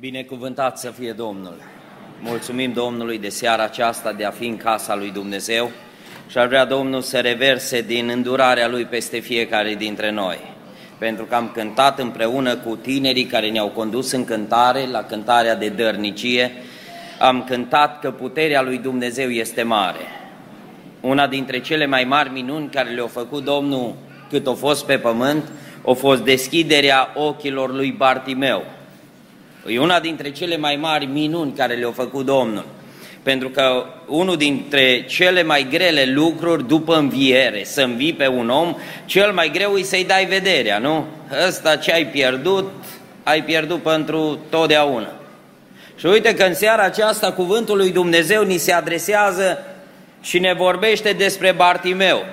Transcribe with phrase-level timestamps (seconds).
[0.00, 1.54] Binecuvântat să fie Domnul!
[2.20, 5.70] Mulțumim Domnului de seara aceasta de a fi în casa lui Dumnezeu
[6.28, 10.38] și ar vrea Domnul să reverse din îndurarea Lui peste fiecare dintre noi.
[10.98, 15.68] Pentru că am cântat împreună cu tinerii care ne-au condus în cântare, la cântarea de
[15.68, 16.52] dărnicie,
[17.18, 20.06] am cântat că puterea lui Dumnezeu este mare.
[21.00, 23.94] Una dintre cele mai mari minuni care le-a făcut Domnul
[24.28, 25.44] cât a fost pe pământ,
[25.86, 28.64] a fost deschiderea ochilor lui Bartimeu,
[29.66, 32.64] E una dintre cele mai mari minuni care le-a făcut Domnul.
[33.22, 38.76] Pentru că unul dintre cele mai grele lucruri după înviere, să învii pe un om,
[39.04, 41.06] cel mai greu e să-i dai vederea, nu?
[41.46, 42.70] Ăsta ce ai pierdut,
[43.22, 45.12] ai pierdut pentru totdeauna.
[45.96, 49.58] Și uite că în seara aceasta cuvântul lui Dumnezeu ni se adresează
[50.20, 52.24] și ne vorbește despre Bartimeu.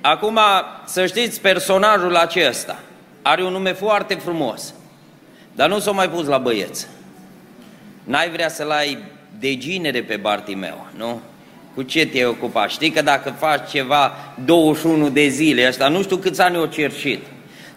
[0.00, 0.38] Acum,
[0.84, 2.78] să știți, personajul acesta
[3.22, 4.74] are un nume foarte frumos.
[5.54, 6.86] Dar nu s-o mai pus la băieți.
[8.04, 8.98] N-ai vrea să-l ai
[9.38, 11.20] de ginere pe Bartimeu, nu?
[11.74, 12.70] Cu ce te-ai ocupat?
[12.70, 14.12] Știi că dacă faci ceva
[14.44, 17.20] 21 de zile, ăsta nu știu câți ani o cerșit,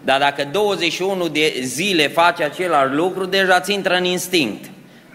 [0.04, 4.70] dar dacă 21 de zile faci același lucru, deja ți intră în instinct.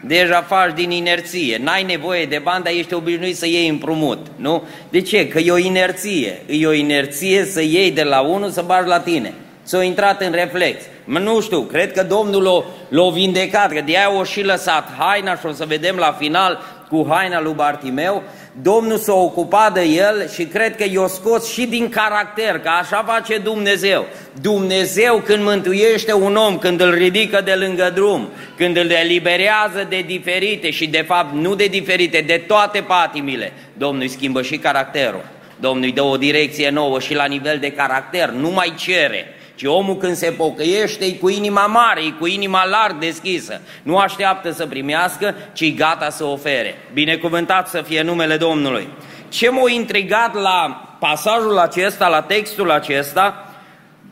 [0.06, 1.58] Deja faci din inerție.
[1.58, 4.64] N-ai nevoie de bani, dar ești obișnuit să iei împrumut, nu?
[4.90, 5.28] De ce?
[5.28, 6.42] Că e o inerție.
[6.48, 9.34] E o inerție să iei de la unul să bagi la tine.
[9.64, 10.84] S-a intrat în reflex.
[11.06, 15.46] Nu știu, cred că Domnul l-a vindecat, că de aia o și lăsat haina și
[15.46, 18.24] o să vedem la final cu haina lui Bartimeu,
[18.62, 23.04] Domnul s-a ocupat de el și cred că i-a scos și din caracter, că așa
[23.08, 24.06] face Dumnezeu.
[24.42, 30.04] Dumnezeu când mântuiește un om, când îl ridică de lângă drum, când îl eliberează de
[30.08, 35.26] diferite și de fapt nu de diferite, de toate patimile, Domnul îi schimbă și caracterul.
[35.60, 39.28] Domnul îi dă o direcție nouă și la nivel de caracter, nu mai cere,
[39.64, 43.62] ci omul când se pocăiește e cu inima mare, e cu inima larg deschisă.
[43.84, 46.76] Nu așteaptă să primească, ci gata să ofere.
[46.94, 48.88] Binecuvântat să fie numele Domnului.
[49.30, 53.54] Ce m-a intrigat la pasajul acesta, la textul acesta,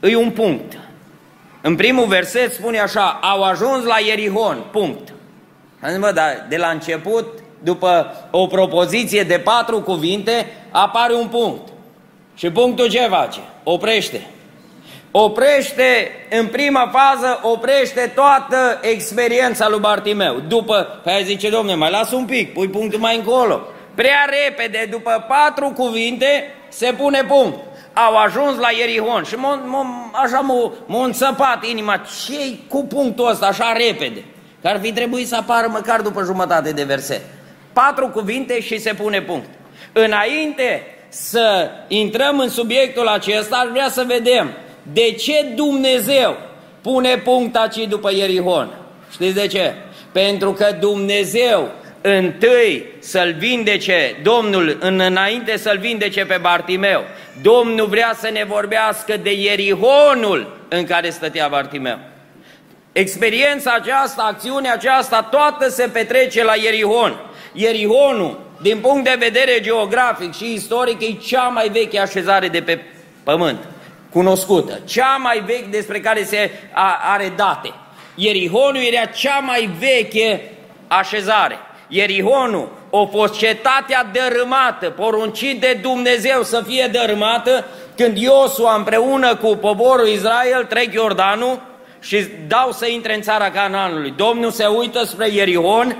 [0.01, 0.77] e un punct.
[1.61, 5.13] În primul verset spune așa, au ajuns la Ierihon, punct.
[5.99, 7.27] Mă, dar de la început,
[7.59, 11.67] după o propoziție de patru cuvinte, apare un punct.
[12.35, 13.39] Și punctul ce face?
[13.63, 14.27] Oprește
[15.11, 20.39] oprește, în prima fază, oprește toată experiența lui Bartimeu.
[20.47, 23.61] După, pe aia zice, domne, mai las un pic, pui punctul mai încolo.
[23.95, 27.59] Prea repede, după patru cuvinte, se pune punct.
[27.93, 30.39] Au ajuns la Ierihon și m-a, m-a, așa
[30.85, 32.01] m-a înțăpat inima.
[32.25, 34.25] ce cu punctul ăsta așa repede?
[34.61, 37.21] Că ar fi trebuit să apară măcar după jumătate de verset.
[37.73, 39.49] Patru cuvinte și se pune punct.
[39.93, 44.51] Înainte să intrăm în subiectul acesta, aș vrea să vedem
[44.93, 46.37] de ce Dumnezeu
[46.81, 48.69] pune punct aici după Ierihon?
[49.11, 49.73] Știți de ce?
[50.11, 51.71] Pentru că Dumnezeu
[52.01, 57.01] întâi să-l vindece, Domnul în înainte să-l vindece pe Bartimeu,
[57.41, 61.99] Domnul vrea să ne vorbească de Ierihonul în care stătea Bartimeu.
[62.91, 67.15] Experiența aceasta, acțiunea aceasta, toată se petrece la Ierihon.
[67.53, 72.79] Ierihonul, din punct de vedere geografic și istoric, e cea mai veche așezare de pe
[73.23, 73.57] pământ
[74.11, 76.51] cunoscută, cea mai veche despre care se
[77.13, 77.73] are date.
[78.15, 80.51] Ierihonul era cea mai veche
[80.87, 81.57] așezare.
[81.87, 89.55] Ierihonul a fost cetatea dărâmată, poruncit de Dumnezeu să fie dărâmată, când Iosua împreună cu
[89.55, 91.61] poporul Israel trec Iordanul
[91.99, 94.13] și dau să intre în țara Canaanului.
[94.17, 95.97] Domnul se uită spre Ierihon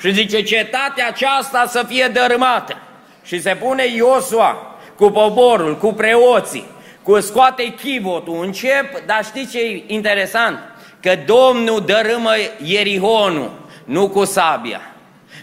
[0.00, 2.76] și zice, cetatea aceasta să fie dărâmată.
[3.22, 6.66] Și se pune Iosua cu poporul, cu preoții,
[7.02, 10.58] cu scoate chivotul, încep, dar știți ce e interesant?
[11.00, 12.30] Că Domnul dărâmă
[12.64, 13.50] Ierihonul,
[13.84, 14.80] nu cu sabia.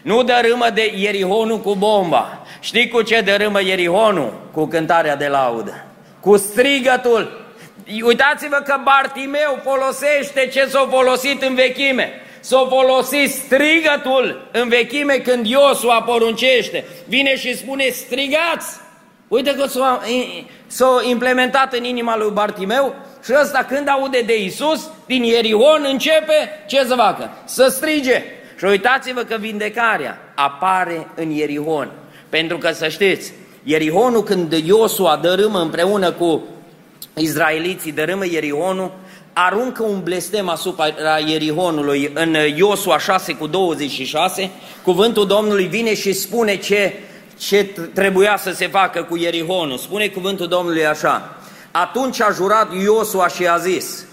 [0.03, 2.46] Nu dărâmă de Ierihonul cu bomba.
[2.59, 4.34] Știi cu ce dărâmă Ierihonul?
[4.52, 5.86] Cu cântarea de laudă.
[6.20, 7.47] Cu strigătul.
[8.03, 12.12] Uitați-vă că Bartimeu folosește ce s-a folosit în vechime.
[12.40, 16.85] S-a folosit strigătul în vechime când Iosua poruncește.
[17.08, 18.79] Vine și spune strigați
[19.29, 19.66] Uite că
[20.67, 26.64] s-a implementat în inima lui Bartimeu și ăsta când aude de Isus, din Ierihon începe
[26.67, 27.29] ce să facă?
[27.46, 28.23] Să strige.
[28.58, 31.91] Și uitați-vă că vindecarea apare în Ierihon.
[32.29, 33.34] Pentru că să știți,
[33.64, 36.43] Ierihonul când Iosua dărâmă împreună cu
[37.16, 38.91] izraeliții, dărâmă Ierihonul,
[39.34, 40.85] aruncă un blestem asupra
[41.28, 44.49] Ierihonului în Iosua 6 cu 26,
[44.84, 46.93] cuvântul Domnului vine și spune ce
[47.40, 47.64] ce
[47.94, 49.78] trebuia să se facă cu Ierihonul.
[49.78, 51.36] Spune cuvântul Domnului așa,
[51.72, 54.06] atunci a jurat Iosua și a zis,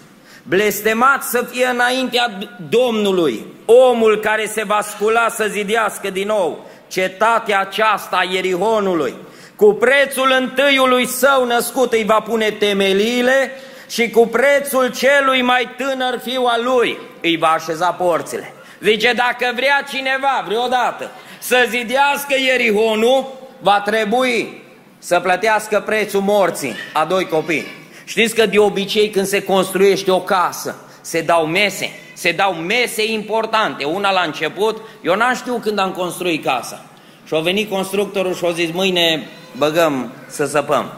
[0.42, 2.38] blestemat să fie înaintea
[2.68, 9.14] Domnului omul care se va scula să zidească din nou cetatea aceasta a Ierihonului.
[9.56, 13.50] Cu prețul întâiului său născut îi va pune temeliile
[13.88, 18.52] și cu prețul celui mai tânăr fiu al lui îi va așeza porțile.
[18.80, 21.10] Zice, dacă vrea cineva vreodată
[21.46, 23.26] să zidească Ierihonul,
[23.60, 24.62] va trebui
[24.98, 27.66] să plătească prețul morții a doi copii.
[28.04, 33.12] Știți că de obicei când se construiește o casă, se dau mese, se dau mese
[33.12, 33.84] importante.
[33.84, 36.84] Una la început, eu n-am știut când am construit casa.
[37.26, 40.92] Și a venit constructorul și a zis, mâine băgăm să săpăm.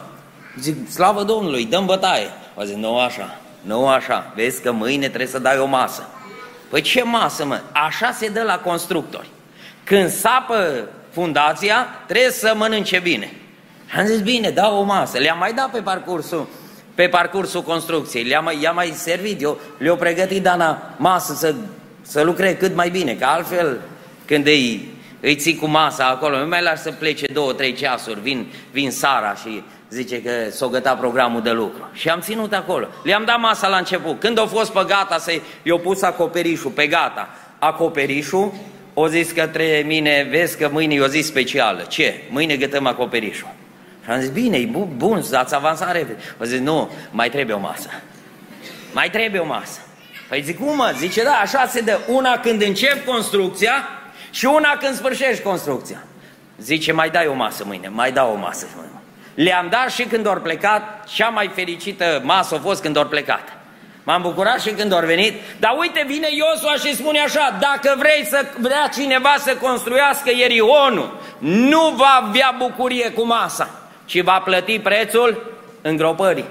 [0.59, 2.29] Zic, slavă Domnului, dăm bătaie.
[2.55, 6.07] A zis, nu așa, nu așa, vezi că mâine trebuie să dai o masă.
[6.69, 7.61] Păi ce masă, mă?
[7.71, 9.29] Așa se dă la constructori.
[9.89, 13.31] Când sapă fundația, trebuie să mănânce bine.
[13.97, 15.17] Am zis, bine, dau o masă.
[15.17, 16.47] Le-am mai dat pe parcursul,
[16.95, 21.55] pe parcursul construcției, le-am mai, i-am mai servit, eu le-au pregătit Dana masă să,
[22.01, 23.79] să lucreze cât mai bine, că altfel
[24.25, 28.19] când îi, îi ții cu masa acolo, nu mai lași să plece două, trei ceasuri,
[28.19, 31.89] vin, vin Sara și zice că s-o găta programul de lucru.
[31.93, 32.87] Și am ținut acolo.
[33.03, 34.19] Le-am dat masa la început.
[34.19, 35.31] Când au fost pe gata, să
[35.63, 37.29] i-au pus acoperișul pe gata.
[37.59, 38.53] Acoperișul,
[39.01, 41.81] o zis către mine, vezi că mâine e o zi specială.
[41.81, 42.21] Ce?
[42.29, 43.47] Mâine gătăm acoperișul.
[44.03, 46.17] Și am zis, bine, e bun, bun ați avansat repede.
[46.41, 47.89] O zis, nu, mai trebuie o masă.
[48.93, 49.79] Mai trebuie o masă.
[50.29, 50.93] Păi zic, cum mă?
[50.97, 51.99] Zice, da, așa se dă.
[52.07, 53.73] Una când încep construcția
[54.31, 56.03] și una când sfârșești construcția.
[56.57, 58.91] Zice, mai dai o masă mâine, mai dau o masă mâine.
[59.33, 63.58] Le-am dat și când au plecat, cea mai fericită masă a fost când au plecat.
[64.09, 68.25] M-am bucurat și când au venit, dar uite, vine Iosua și spune așa, dacă vrei
[68.25, 73.69] să vrea cineva să construiască Ierihonul, nu va avea bucurie cu masa,
[74.05, 76.45] ci va plăti prețul îngropării.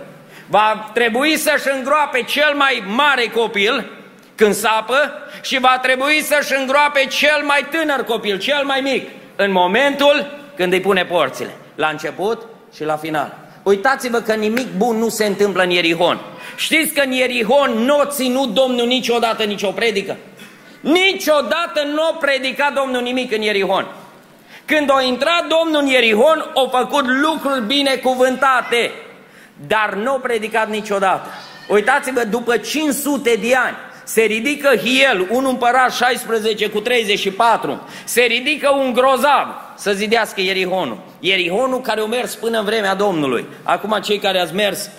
[0.47, 3.91] Va trebui să-și îngroape cel mai mare copil
[4.35, 5.13] când sapă
[5.43, 10.27] și va trebui să-și îngroape cel mai tânăr copil, cel mai mic, în momentul
[10.57, 11.57] când îi pune porțile.
[11.75, 12.43] La început
[12.75, 13.37] și la final.
[13.63, 16.21] Uitați-vă că nimic bun nu se întâmplă în Ierihon.
[16.59, 20.17] Știți că în Ierihon nu a ținut Domnul niciodată nicio predică?
[20.81, 23.87] Niciodată nu a predicat Domnul nimic în Ierihon.
[24.65, 28.91] Când a intrat Domnul în Ierihon, a făcut lucruri binecuvântate,
[29.67, 31.29] dar nu a predicat niciodată.
[31.69, 38.71] Uitați-vă, după 500 de ani, se ridică Hiel, un împărat 16 cu 34, se ridică
[38.71, 39.47] un grozav
[39.77, 40.99] să zidească Ierihonul.
[41.21, 43.47] Ierihonul care a mers până în vremea Domnului.
[43.63, 44.93] Acum cei care ați mers uh,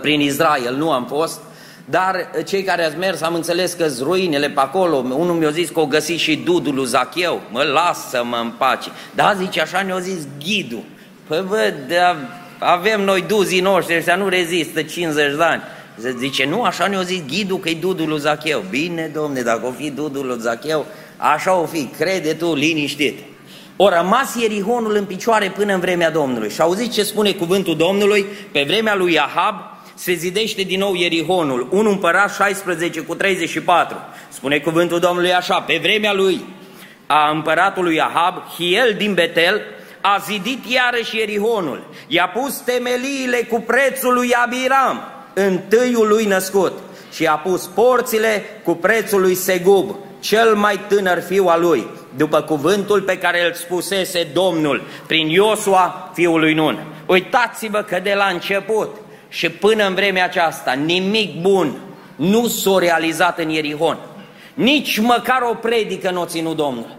[0.00, 1.40] prin Israel, nu am fost,
[1.84, 5.70] dar uh, cei care ați mers am înțeles că ruinele pe acolo, unul mi-a zis
[5.70, 8.90] că o găsit și dudul lui Zacheu, mă lasă-mă în pace.
[9.14, 10.82] Da, zice, așa ne-a zis ghidul.
[11.26, 11.74] Păi văd,
[12.58, 15.62] avem noi duzii noștri, ăștia nu rezistă 50 de ani.
[16.18, 18.64] Zice, nu, așa ne-a zis ghidul că e dudul lui Zacheu.
[18.70, 20.86] Bine, domne, dacă o fi dudul lui Zacheu,
[21.16, 23.18] așa o fi, crede tu, liniștit.
[23.76, 26.50] O rămas Ierihonul în picioare până în vremea Domnului.
[26.50, 28.26] Și auziți ce spune cuvântul Domnului?
[28.52, 29.54] Pe vremea lui Ahab
[29.94, 33.96] se zidește din nou Ierihonul, un împărat 16 cu 34.
[34.28, 36.44] Spune cuvântul Domnului așa, pe vremea lui
[37.06, 39.60] a împăratului Ahab, Hiel din Betel,
[40.00, 45.02] a zidit iarăși Ierihonul, i-a pus temeliile cu prețul lui Abiram,
[45.34, 46.72] întâiul lui născut
[47.12, 51.86] și a pus porțile cu prețul lui Segub, cel mai tânăr fiu al lui,
[52.16, 56.78] după cuvântul pe care îl spusese Domnul prin Iosua, fiul lui Nun.
[57.06, 58.96] Uitați-vă că de la început
[59.28, 61.76] și până în vremea aceasta nimic bun
[62.16, 63.98] nu s-a realizat în Ierihon.
[64.54, 66.96] Nici măcar o predică nu o ținut Domnul.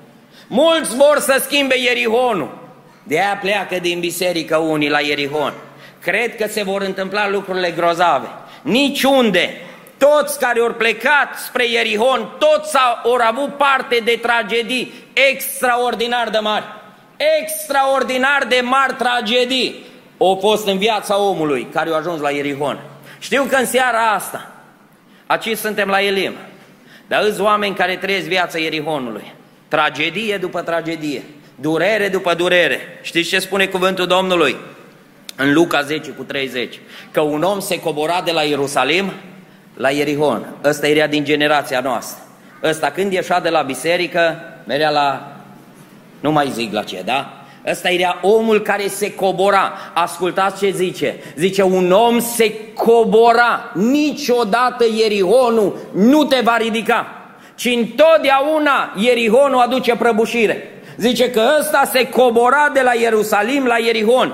[0.47, 2.57] Mulți vor să schimbe Ierihonul.
[3.03, 5.53] De aia pleacă din biserică unii la Ierihon.
[5.99, 8.27] Cred că se vor întâmpla lucrurile grozave.
[8.61, 9.57] Niciunde.
[10.09, 14.93] Toți care au plecat spre Ierihon, toți au avut parte de tragedii
[15.31, 16.65] extraordinar de mari.
[17.41, 19.85] Extraordinar de mari tragedii
[20.17, 22.79] au fost în viața omului care a ajuns la Ierihon.
[23.19, 24.51] Știu că în seara asta,
[25.25, 26.33] aici suntem la Elim,
[27.07, 29.33] dar îți oameni care trăiesc viața Ierihonului.
[29.67, 31.23] Tragedie după tragedie,
[31.55, 32.99] durere după durere.
[33.01, 34.55] Știți ce spune cuvântul Domnului?
[35.35, 36.79] în Luca 10 cu 30,
[37.11, 39.11] că un om se cobora de la Ierusalim
[39.73, 40.47] la Ierihon.
[40.63, 42.23] Ăsta era din generația noastră.
[42.63, 45.31] Ăsta când ieșea de la biserică, merea la,
[46.19, 47.43] nu mai zic la ce, da?
[47.67, 49.73] Ăsta era omul care se cobora.
[49.93, 51.15] Ascultați ce zice.
[51.35, 53.71] Zice, un om se cobora.
[53.73, 57.07] Niciodată Ierihonul nu te va ridica.
[57.55, 60.67] Ci întotdeauna Ierihonul aduce prăbușire.
[60.97, 64.33] Zice că ăsta se cobora de la Ierusalim la Ierihon.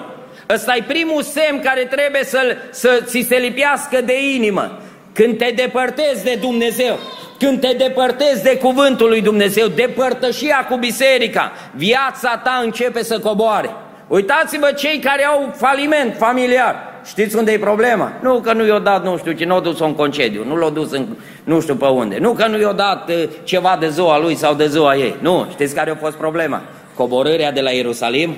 [0.50, 4.80] Ăsta e primul semn care trebuie să, să ți se lipească de inimă.
[5.20, 7.00] Când te depărtezi de Dumnezeu,
[7.40, 13.20] când te depărtezi de cuvântul lui Dumnezeu, de părtășia cu biserica, viața ta începe să
[13.20, 13.70] coboare.
[14.08, 16.76] Uitați-vă cei care au faliment familiar.
[17.06, 18.12] Știți unde e problema?
[18.22, 20.70] Nu că nu i-o dat nu știu ce, nu l-a dus în concediu, nu l-a
[20.70, 21.06] dus în
[21.44, 22.18] nu știu pe unde.
[22.20, 25.16] Nu că nu i-o dat uh, ceva de ziua lui sau de ziua ei.
[25.22, 26.62] Nu, știți care a fost problema?
[26.96, 28.36] Coborârea de la Ierusalim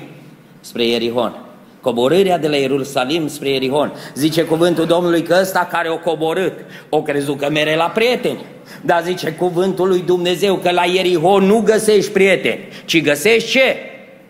[0.61, 1.50] spre Ierihon.
[1.81, 3.93] Coborârea de la Ierusalim spre Ierihon.
[4.13, 6.53] Zice cuvântul Domnului că ăsta care o coborât,
[6.89, 8.45] o crezut că mere la prieteni.
[8.81, 13.75] Dar zice cuvântul lui Dumnezeu că la Ierihon nu găsești prieteni, ci găsești ce?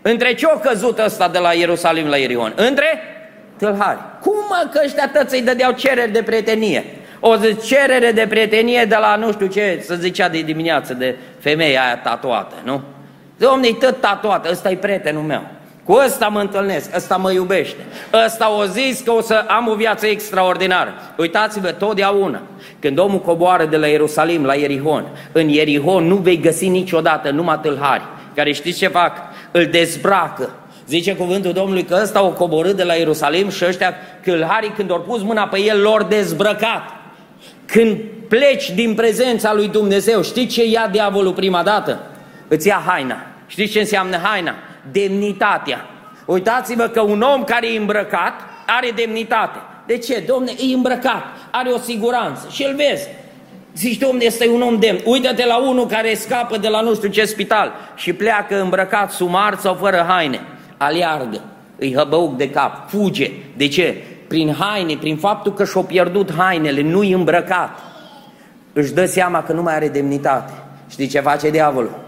[0.02, 2.52] Între ce o căzut ăsta de la Ierusalim la Ierihon?
[2.56, 2.86] Între
[3.56, 3.98] tâlhari.
[4.20, 6.84] Cum mă că ăștia tăți îi dădeau cereri de prietenie?
[7.20, 11.84] O cerere de prietenie de la nu știu ce, să zicea de dimineață, de femeia
[11.84, 12.80] aia tatuată, nu?
[13.36, 15.42] Domne, e tot tatuată, ăsta e prietenul meu.
[15.84, 17.80] Cu ăsta mă întâlnesc, ăsta mă iubește.
[18.24, 20.92] Ăsta o zis că o să am o viață extraordinară.
[21.16, 22.42] Uitați-vă totdeauna,
[22.78, 27.58] când omul coboară de la Ierusalim la Ierihon, în Ierihon nu vei găsi niciodată numai
[27.62, 28.02] tâlhari,
[28.34, 29.12] care știți ce fac?
[29.50, 30.50] Îl dezbracă.
[30.88, 35.00] Zice cuvântul Domnului că ăsta o coborât de la Ierusalim și ăștia tâlharii când au
[35.00, 36.82] pus mâna pe el, lor dezbrăcat.
[37.66, 37.96] Când
[38.28, 42.00] pleci din prezența lui Dumnezeu, știi ce ia diavolul prima dată?
[42.48, 43.16] Îți ia haina.
[43.46, 44.54] Știți ce înseamnă haina?
[44.90, 45.86] Demnitatea.
[46.26, 48.32] Uitați-vă că un om care e îmbrăcat
[48.66, 49.58] are demnitate.
[49.86, 50.24] De ce?
[50.26, 53.08] Domne, e îmbrăcat, are o siguranță și îl vezi.
[53.76, 55.00] Zici, domne, este un om demn.
[55.04, 59.56] Uită-te la unul care scapă de la nu știu ce spital și pleacă îmbrăcat sumar
[59.58, 60.40] sau fără haine.
[60.76, 61.40] Aliargă,
[61.78, 63.30] îi hăbăuc de cap, fuge.
[63.56, 64.02] De ce?
[64.28, 67.78] Prin haine, prin faptul că și-o pierdut hainele, nu-i îmbrăcat.
[68.72, 70.52] Își dă seama că nu mai are demnitate.
[70.90, 71.98] Știi ce face diavolul?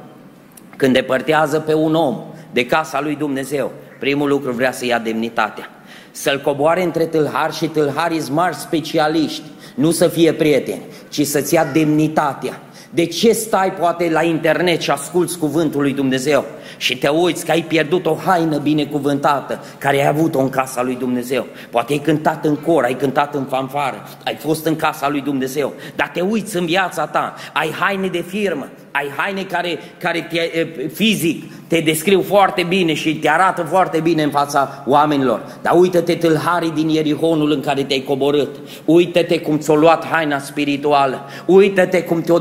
[0.76, 2.22] Când depărtează pe un om,
[2.54, 5.70] de casa lui Dumnezeu, primul lucru vrea să ia demnitatea.
[6.11, 9.42] Să-l coboare între tâlhari și tâlharii mari specialiști,
[9.75, 12.61] nu să fie prieteni, ci să-ți ia demnitatea.
[12.90, 16.44] De ce stai poate la internet și asculți cuvântul lui Dumnezeu
[16.76, 20.96] și te uiți că ai pierdut o haină binecuvântată care ai avut-o în casa lui
[20.96, 21.46] Dumnezeu?
[21.70, 25.72] Poate ai cântat în cor, ai cântat în fanfară, ai fost în casa lui Dumnezeu,
[25.96, 30.66] dar te uiți în viața ta, ai haine de firmă, ai haine care, care te,
[30.92, 35.42] fizic te descriu foarte bine și te arată foarte bine în fața oamenilor.
[35.62, 38.56] Dar uită-te tâlharii din Ierihonul în care te-ai coborât.
[38.84, 41.20] Uită-te cum ți-o luat haina spirituală.
[41.46, 42.38] Uită-te cum te-o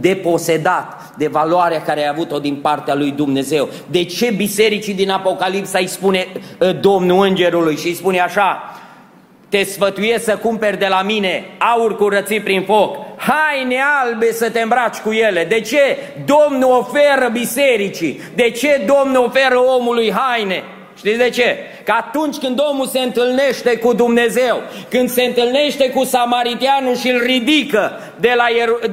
[0.00, 3.68] deposedat de valoarea care ai avut-o din partea lui Dumnezeu.
[3.86, 6.26] De ce bisericii din Apocalipsa îi spune
[6.60, 8.74] ă, Domnul Îngerului și îi spune așa,
[9.48, 14.60] te sfătuiesc să cumperi de la mine aur curățit prin foc, haine albe să te
[14.60, 15.44] îmbraci cu ele.
[15.44, 18.20] De ce Domnul oferă bisericii?
[18.34, 20.62] De ce Domnul oferă omului haine?
[20.96, 21.56] Știți de ce?
[21.88, 24.56] Că atunci când omul se întâlnește cu Dumnezeu,
[24.88, 28.44] când se întâlnește cu Samaritianul și îl ridică de la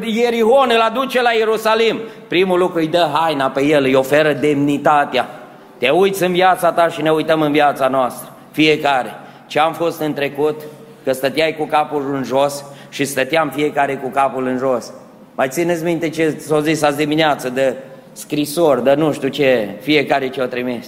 [0.06, 5.30] Ierihon, îl aduce la Ierusalim, primul lucru îi dă haina pe el, îi oferă demnitatea.
[5.78, 9.14] Te uiți în viața ta și ne uităm în viața noastră, fiecare.
[9.48, 10.62] Ce am fost în trecut,
[11.04, 14.92] că stăteai cu capul în jos și stăteam fiecare cu capul în jos.
[15.36, 17.76] Mai țineți minte ce s-a zis azi dimineață de
[18.12, 20.86] scrisori, de nu știu ce, fiecare ce o trimis.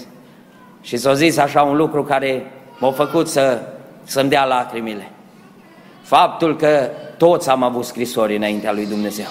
[0.87, 3.61] Și s-a zis așa un lucru care m-a făcut să,
[4.03, 5.11] să-mi dea lacrimile.
[6.01, 9.25] Faptul că toți am avut scrisori înaintea lui Dumnezeu.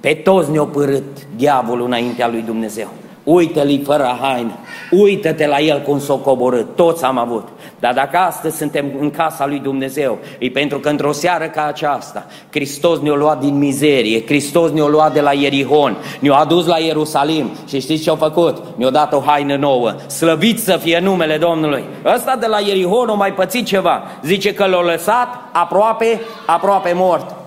[0.00, 1.04] Pe toți ne-a părât
[1.36, 2.88] diavolul înaintea lui Dumnezeu.
[3.28, 4.52] Uită-l fără haină,
[4.90, 7.48] uită-te la el cum s-o coborât, toți am avut.
[7.78, 12.26] Dar dacă astăzi suntem în casa lui Dumnezeu, e pentru că într-o seară ca aceasta,
[12.50, 17.50] Hristos ne-a luat din mizerie, Hristos ne-a luat de la Ierihon, ne-a adus la Ierusalim
[17.66, 18.62] și știți ce a făcut?
[18.76, 21.84] Ne-a dat o haină nouă, slăvit să fie numele Domnului.
[22.14, 27.37] Ăsta de la Ierihon a mai pățit ceva, zice că l-a lăsat aproape, aproape mort.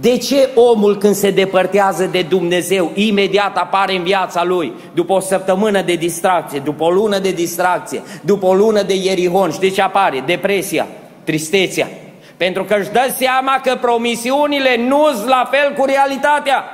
[0.00, 5.20] De ce omul când se depărtează de Dumnezeu, imediat apare în viața lui, după o
[5.20, 9.82] săptămână de distracție, după o lună de distracție, după o lună de ierihon, știți ce
[9.82, 10.22] apare?
[10.26, 10.86] Depresia,
[11.24, 11.88] tristețea.
[12.36, 16.64] Pentru că își dă seama că promisiunile nu sunt la fel cu realitatea.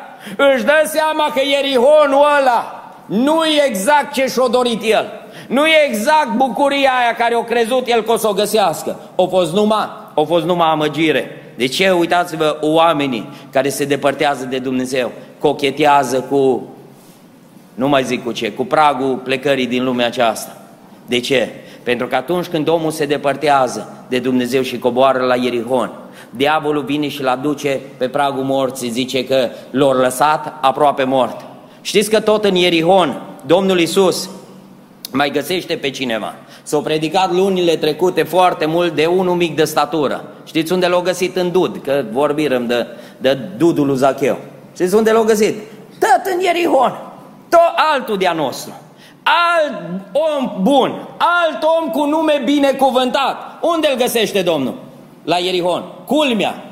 [0.54, 5.12] Își dă seama că ierihonul ăla nu e exact ce și-o dorit el.
[5.48, 8.96] Nu e exact bucuria aia care o crezut el că o să o găsească.
[9.14, 11.43] O fost numai, o fost numai amăgire.
[11.56, 16.68] De ce, uitați-vă, oamenii care se depărtează de Dumnezeu, cochetează cu,
[17.74, 20.56] nu mai zic cu ce, cu pragul plecării din lumea aceasta.
[21.06, 21.48] De ce?
[21.82, 25.90] Pentru că atunci când omul se depărtează de Dumnezeu și coboară la Ierihon,
[26.30, 31.44] diavolul vine și-l aduce pe pragul morții, zice că l-au lăsat aproape mort.
[31.80, 34.30] Știți că tot în Ierihon, Domnul Isus
[35.12, 36.34] mai găsește pe cineva.
[36.66, 40.24] S-au predicat lunile trecute foarte mult de unul mic de statură.
[40.44, 41.76] Știți unde l-au găsit în Dud?
[41.82, 42.86] Că vorbim de,
[43.18, 44.38] de Dudul lui Zacheu.
[44.74, 45.54] Știți unde l-au găsit?
[45.98, 46.92] Tot în Ierihon,
[47.48, 48.72] tot altul de-a nostru.
[49.22, 53.36] Alt om bun, alt om cu nume binecuvântat.
[53.74, 54.74] Unde îl găsește Domnul?
[55.24, 55.84] La Ierihon.
[56.06, 56.63] Culmea,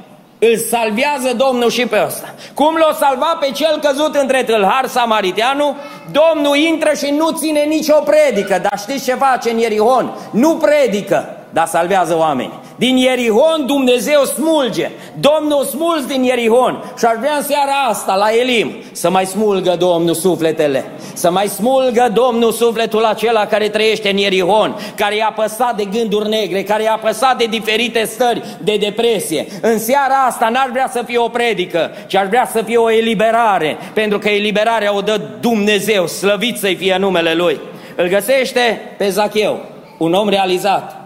[0.50, 2.34] îl salvează Domnul și pe ăsta.
[2.54, 5.76] Cum l-a salvat pe cel căzut între tâlhar samariteanu,
[6.10, 8.58] Domnul intră și nu ține nicio predică.
[8.62, 10.16] Dar știți ce face în Ierihon?
[10.30, 12.52] Nu predică, dar salvează oameni.
[12.82, 14.90] Din Ierihon Dumnezeu smulge.
[15.20, 16.92] Domnul smuls din Ierihon.
[16.98, 20.84] Și ar vrea în seara asta la Elim să mai smulgă Domnul sufletele.
[21.14, 26.28] Să mai smulgă Domnul sufletul acela care trăiește în Ierihon, care e apăsat de gânduri
[26.28, 29.46] negre, care e apăsat de diferite stări de depresie.
[29.60, 32.90] În seara asta n-ar vrea să fie o predică, ci ar vrea să fie o
[32.90, 37.60] eliberare, pentru că eliberarea o dă Dumnezeu, slăvit să-i fie numele Lui.
[37.96, 39.60] Îl găsește pe Zacheu,
[39.98, 41.01] un om realizat,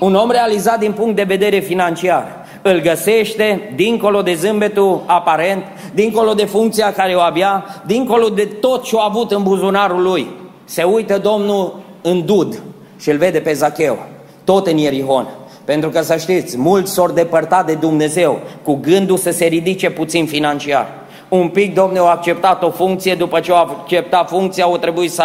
[0.00, 5.64] un om realizat din punct de vedere financiar îl găsește dincolo de zâmbetul aparent,
[5.94, 10.26] dincolo de funcția care o avea, dincolo de tot ce a avut în buzunarul lui.
[10.64, 12.62] Se uită Domnul în dud
[12.98, 13.98] și îl vede pe Zacheu,
[14.44, 15.28] tot în Ierihon.
[15.64, 20.26] Pentru că să știți, mulți s-au depărtat de Dumnezeu cu gândul să se ridice puțin
[20.26, 20.88] financiar.
[21.28, 25.24] Un pic Domnul a acceptat o funcție, după ce a acceptat funcția, o trebuie să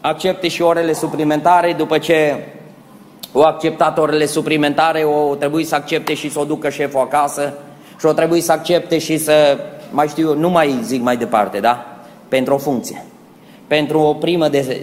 [0.00, 2.34] accepte și orele suplimentare, după ce
[3.36, 7.52] o acceptat orele suplimentare, o trebuie să accepte și să o ducă șeful acasă
[7.98, 9.58] și o trebuie să accepte și să,
[9.90, 11.84] mai știu, nu mai zic mai departe, da?
[12.28, 13.04] Pentru o funcție,
[13.66, 14.82] pentru o primă de,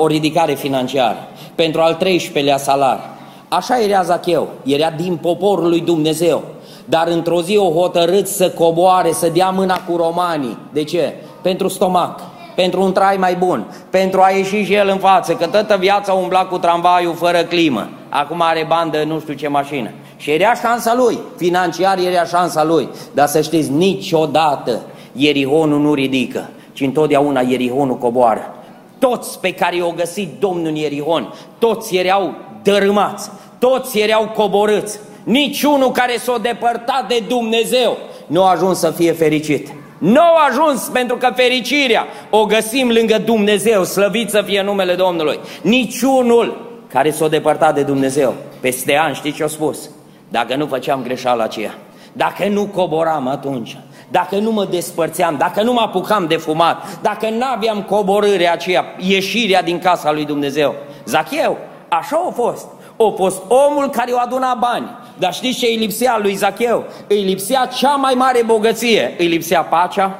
[0.00, 3.00] o ridicare financiară, pentru al 13-lea salar.
[3.48, 6.42] Așa era Zacheu, era din poporul lui Dumnezeu,
[6.84, 10.58] dar într-o zi o hotărât să coboare, să dea mâna cu romanii.
[10.72, 11.14] De ce?
[11.42, 15.46] Pentru stomac pentru un trai mai bun, pentru a ieși și el în față, că
[15.46, 19.90] toată viața umbla cu tramvaiul fără climă, acum are bandă nu știu ce mașină.
[20.16, 24.80] Și era șansa lui, financiar era șansa lui, dar să știți, niciodată
[25.12, 28.54] Ierihonul nu ridică, ci întotdeauna Ierihonul coboară.
[28.98, 35.90] Toți pe care i-au găsit Domnul în Ierihon, toți erau dărâmați, toți erau coborâți, niciunul
[35.90, 39.72] care s-a depărtat de Dumnezeu nu a ajuns să fie fericit.
[40.00, 45.38] Nu au ajuns pentru că fericirea o găsim lângă Dumnezeu, slăvit să fie numele Domnului.
[45.62, 49.90] Niciunul care s-a depărtat de Dumnezeu, peste ani, știți ce a spus?
[50.28, 51.74] Dacă nu făceam greșeala aceea,
[52.12, 53.76] dacă nu coboram atunci,
[54.10, 58.84] dacă nu mă despărțeam, dacă nu mă apucam de fumat, dacă nu aveam coborârea aceea,
[58.98, 60.74] ieșirea din casa lui Dumnezeu.
[61.04, 61.58] Zacheu,
[61.88, 62.66] așa a fost.
[62.96, 64.86] A fost omul care o aduna bani,
[65.18, 66.84] dar știți ce îi lipsea lui Zacheu?
[67.08, 69.14] Îi lipsea cea mai mare bogăție.
[69.18, 70.18] Îi lipsea pacea,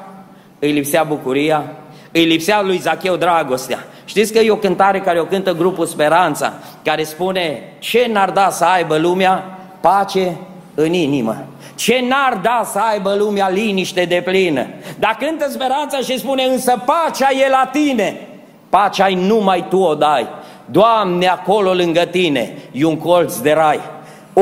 [0.58, 1.64] îi lipsea bucuria,
[2.12, 3.86] îi lipsea lui Zacheu dragostea.
[4.04, 6.52] Știți că e o cântare care o cântă grupul Speranța,
[6.84, 10.36] care spune ce n-ar da să aibă lumea pace
[10.74, 11.44] în inimă.
[11.74, 14.66] Ce n-ar da să aibă lumea liniște de plină.
[14.98, 18.28] Dar cântă Speranța și spune însă pacea e la tine.
[18.68, 20.28] Pacea ai numai tu o dai.
[20.64, 23.80] Doamne, acolo lângă tine e un colț de rai.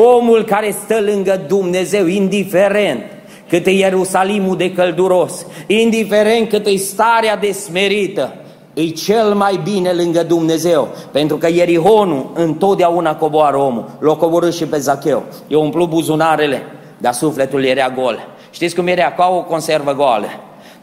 [0.00, 3.02] Omul care stă lângă Dumnezeu, indiferent
[3.48, 8.34] cât e Ierusalimul de călduros, indiferent cât e starea de smerită,
[8.74, 14.64] e cel mai bine lângă Dumnezeu, pentru că Ierihonul întotdeauna coboară omul, l-a coborât și
[14.64, 16.62] pe Zacheu, i umplu buzunarele,
[16.98, 18.28] dar sufletul era gol.
[18.50, 19.12] Știți cum era?
[19.12, 20.26] Ca o conservă goală.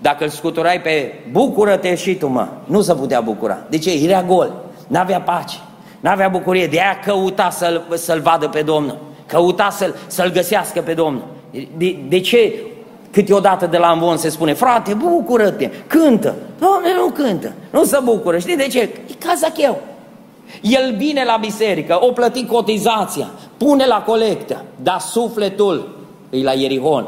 [0.01, 3.58] Dacă îl scuturai pe bucură-te și tu, mă, nu se putea bucura.
[3.69, 3.91] De ce?
[3.91, 4.54] Era gol,
[4.88, 5.58] n-avea pace.
[6.06, 10.94] N-avea bucurie, de aia căuta să-l, să vadă pe Domnul, căuta să-l, să-l găsească pe
[10.94, 11.24] Domnul.
[11.78, 12.63] De, de ce
[13.12, 16.36] câteodată de la învon se spune, frate, bucură-te, cântă.
[16.60, 18.38] Doamne, nu cântă, nu se bucură.
[18.38, 18.80] Știi de ce?
[18.80, 19.82] E ca Zacheu.
[20.62, 25.98] El vine la biserică, o plăti cotizația, pune la colectă, dar sufletul
[26.30, 27.08] e la Ierihon.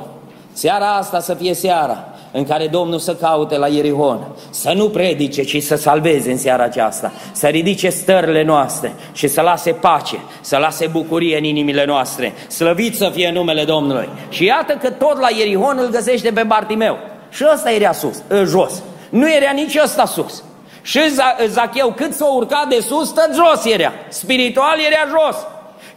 [0.54, 2.08] Seara asta să fie seara
[2.38, 6.64] în care Domnul să caute la Ierihon, să nu predice, ci să salveze în seara
[6.64, 12.34] aceasta, să ridice stările noastre și să lase pace, să lase bucurie în inimile noastre.
[12.48, 14.10] Slăvit să fie numele Domnului.
[14.30, 16.98] Și iată că tot la Ierihon îl găsește pe Bartimeu.
[17.30, 18.84] Și ăsta era sus, ă, jos.
[19.10, 20.44] Nu era nici ăsta sus.
[20.82, 21.00] Și
[21.48, 23.94] Zacheu, cât s-a urcat de sus, tot jos era.
[24.10, 25.38] Spiritual era jos.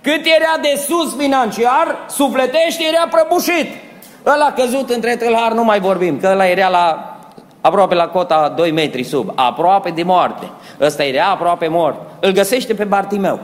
[0.03, 3.89] Cât era de sus financiar, sufletește era prăbușit.
[4.26, 7.16] Ăla căzut între tâlhari nu mai vorbim, că ăla era la
[7.61, 10.50] aproape la cota 2 metri sub, aproape de moarte.
[10.80, 11.96] Ăsta era aproape mort.
[12.20, 13.40] Îl găsește pe Bartimeu,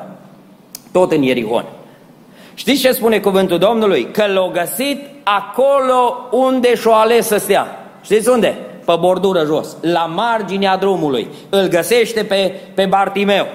[0.92, 1.64] tot în Ierihon.
[2.54, 4.10] Știți ce spune cuvântul Domnului?
[4.10, 7.66] Că l-a găsit acolo unde și-o ales să stea.
[8.02, 8.58] Știți unde?
[8.84, 11.28] Pe bordură jos, la marginea drumului.
[11.48, 13.46] Îl găsește pe, pe Bartimeu.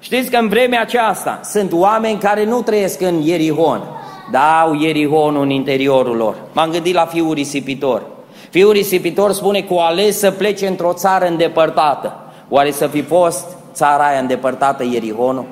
[0.00, 3.82] Știți că în vremea aceasta sunt oameni care nu trăiesc în Ierihon,
[4.30, 6.36] dau Ierihonul în interiorul lor.
[6.52, 8.02] M-am gândit la fiul risipitor.
[8.50, 12.16] Fiul risipitor spune că o ales să plece într-o țară îndepărtată.
[12.48, 15.44] Oare să fi fost țara aia îndepărtată Ierihonul?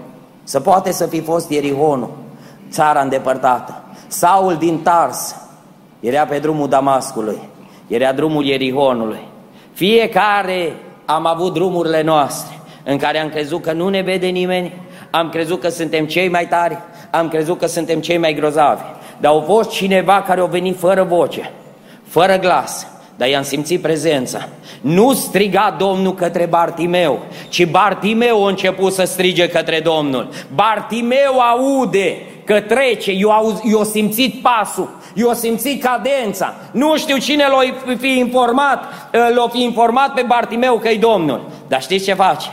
[0.42, 2.10] Să poate să fi fost Ierihonul,
[2.70, 3.82] țara îndepărtată.
[4.06, 5.36] Saul din Tars
[6.00, 7.38] era pe drumul Damascului,
[7.86, 9.28] era drumul Ierihonului.
[9.72, 14.72] Fiecare am avut drumurile noastre în care am crezut că nu ne vede nimeni,
[15.10, 16.78] am crezut că suntem cei mai tari,
[17.18, 18.82] am crezut că suntem cei mai grozavi.
[19.20, 21.52] Dar au fost cineva care au venit fără voce,
[22.08, 24.48] fără glas, dar i-am simțit prezența.
[24.80, 30.28] Nu striga Domnul către Bartimeu, ci Bartimeu a început să strige către Domnul.
[30.54, 36.54] Bartimeu aude că trece, eu, au, eu simțit pasul, eu simțit cadența.
[36.70, 38.84] Nu știu cine l-a fi informat,
[39.34, 41.40] l-a fi informat pe Bartimeu că e Domnul.
[41.68, 42.48] Dar știți ce face?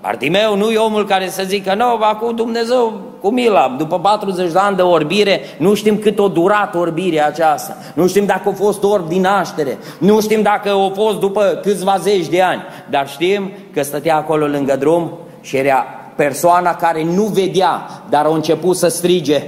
[0.00, 4.58] Bartimeu nu e omul care să zică, nu, acum Dumnezeu cu mila, după 40 de
[4.58, 8.82] ani de orbire, nu știm cât o durat orbirea aceasta, nu știm dacă a fost
[8.82, 13.50] orb din naștere, nu știm dacă a fost după câțiva zeci de ani, dar știm
[13.72, 15.84] că stătea acolo lângă drum și era
[16.16, 19.42] persoana care nu vedea, dar a început să strige.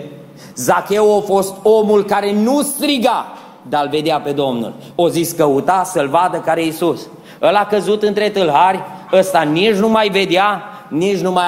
[0.54, 3.26] Zacheu a fost omul care nu striga,
[3.68, 4.72] dar îl vedea pe Domnul.
[4.94, 7.00] O zis căuta să-l vadă care e Iisus.
[7.42, 8.80] Ăla a căzut între tâlhari,
[9.12, 11.44] ăsta nici nu mai vedea, nici nu mai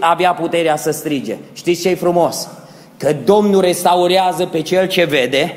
[0.00, 1.36] avea puterea să strige.
[1.52, 2.48] Știți ce e frumos?
[2.96, 5.56] Că Domnul restaurează pe cel ce vede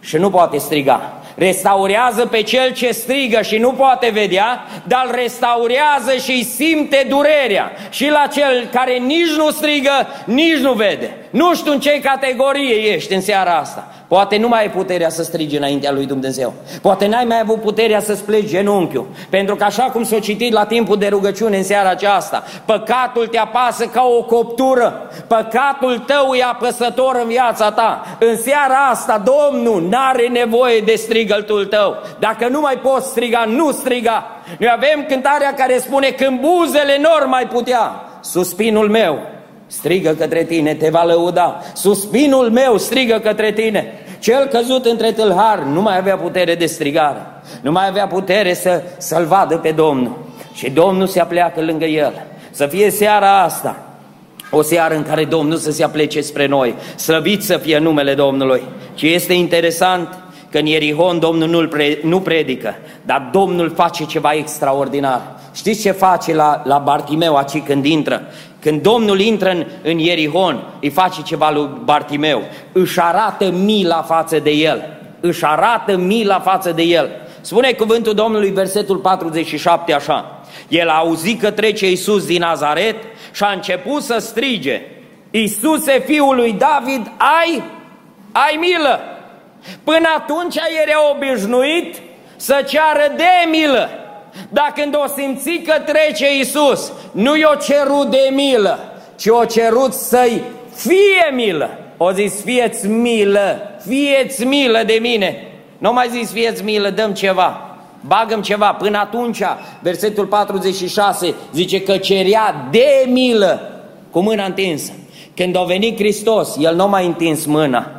[0.00, 1.12] și nu poate striga.
[1.36, 7.06] Restaurează pe cel ce strigă și nu poate vedea, dar îl restaurează și îi simte
[7.08, 7.72] durerea.
[7.90, 11.16] Și la cel care nici nu strigă, nici nu vede.
[11.30, 13.92] Nu știu în ce categorie ești în seara asta.
[14.14, 16.52] Poate nu mai ai puterea să strigi înaintea lui Dumnezeu.
[16.82, 19.06] Poate n-ai mai avut puterea să-ți pleci genunchiul.
[19.30, 23.38] Pentru că așa cum s-a citit la timpul de rugăciune în seara aceasta, păcatul te
[23.38, 25.10] apasă ca o coptură.
[25.26, 28.16] Păcatul tău e apăsător în viața ta.
[28.18, 31.96] În seara asta Domnul n-are nevoie de strigăltul tău.
[32.18, 34.26] Dacă nu mai poți striga, nu striga.
[34.58, 39.18] Noi avem cântarea care spune când buzele nor mai putea, suspinul meu
[39.66, 41.60] strigă către tine, te va lăuda.
[41.74, 44.03] Suspinul meu strigă către tine.
[44.24, 47.26] Cel căzut între tâlhari nu mai avea putere de strigare,
[47.60, 50.18] nu mai avea putere să, să-l vadă pe Domnul.
[50.54, 52.26] Și Domnul se apleacă lângă el.
[52.50, 53.76] Să fie seara asta,
[54.50, 58.62] o seară în care Domnul să se aplece spre noi, slăvit să fie numele Domnului.
[58.94, 60.18] Ce este interesant,
[60.50, 65.20] că în Ierihon Domnul nu, pre, nu predică, dar Domnul face ceva extraordinar.
[65.54, 68.22] Știți ce face la, la Bartimeu aici când intră?
[68.64, 74.38] Când Domnul intră în, în Ierihon, îi face ceva lui Bartimeu, își arată mila față
[74.38, 77.10] de el, își arată mila față de el.
[77.40, 82.96] Spune cuvântul Domnului, versetul 47 așa, el a auzit că trece Iisus din Nazaret
[83.32, 84.82] și a început să strige,
[85.30, 87.62] Iisuse, fiul lui David, ai,
[88.32, 89.00] ai milă!
[89.84, 91.96] Până atunci era obișnuit
[92.36, 93.88] să ceară de milă.
[94.48, 98.78] Dar când o simți că trece Iisus, nu i-o cerut de milă,
[99.16, 100.42] ci o cerut să-i
[100.74, 101.70] fie milă.
[101.96, 105.48] O zis, fieți milă, fieți milă de mine.
[105.78, 108.72] Nu mai zis, fieți milă, dăm ceva, bagăm ceva.
[108.72, 109.42] Până atunci,
[109.80, 114.92] versetul 46 zice că cerea de milă cu mâna întinsă.
[115.36, 117.90] Când a venit Hristos, El nu mai întins mâna,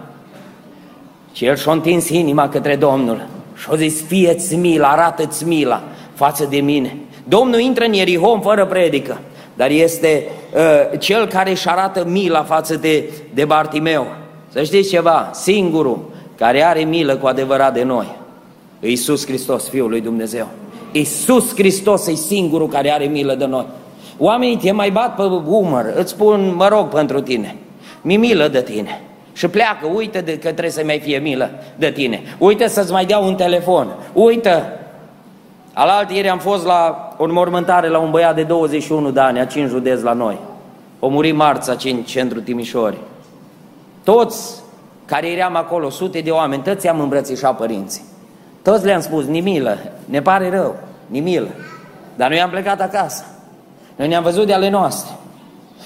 [1.31, 3.27] ci El și-a întins inima către Domnul.
[3.57, 5.81] Și a zis, fieți milă, arată-ți mila
[6.15, 6.97] față de mine.
[7.28, 9.19] Domnul intră în Ierihon fără predică,
[9.54, 14.08] dar este uh, cel care își arată mila față de, de Bartimeu.
[14.51, 15.99] Să știți ceva, singurul
[16.38, 18.15] care are milă cu adevărat de noi,
[18.80, 20.47] Iisus Hristos, Fiul lui Dumnezeu.
[20.91, 23.65] Iisus Hristos e singurul care are milă de noi.
[24.17, 27.56] Oamenii te mai bat pe umăr, îți spun, mă rog pentru tine,
[28.01, 29.01] mi milă de tine.
[29.34, 32.21] Și pleacă, uite de, că trebuie să mai fie milă de tine.
[32.38, 33.88] Uite să-ți mai dea un telefon.
[34.13, 34.80] Uită
[35.77, 39.55] Alaltă ieri am fost la o înmormântare la un băiat de 21 de ani, aici
[39.55, 40.39] în județ la noi.
[40.99, 42.97] O muri marța aici în centru Timișori.
[44.03, 44.61] Toți
[45.05, 48.01] care eram acolo, sute de oameni, toți am îmbrățișat părinții.
[48.61, 50.75] Toți le-am spus, nimilă, ne pare rău,
[51.07, 51.49] nimilă.
[52.15, 53.23] Dar noi am plecat acasă.
[53.95, 55.13] Noi ne-am văzut de ale noastre.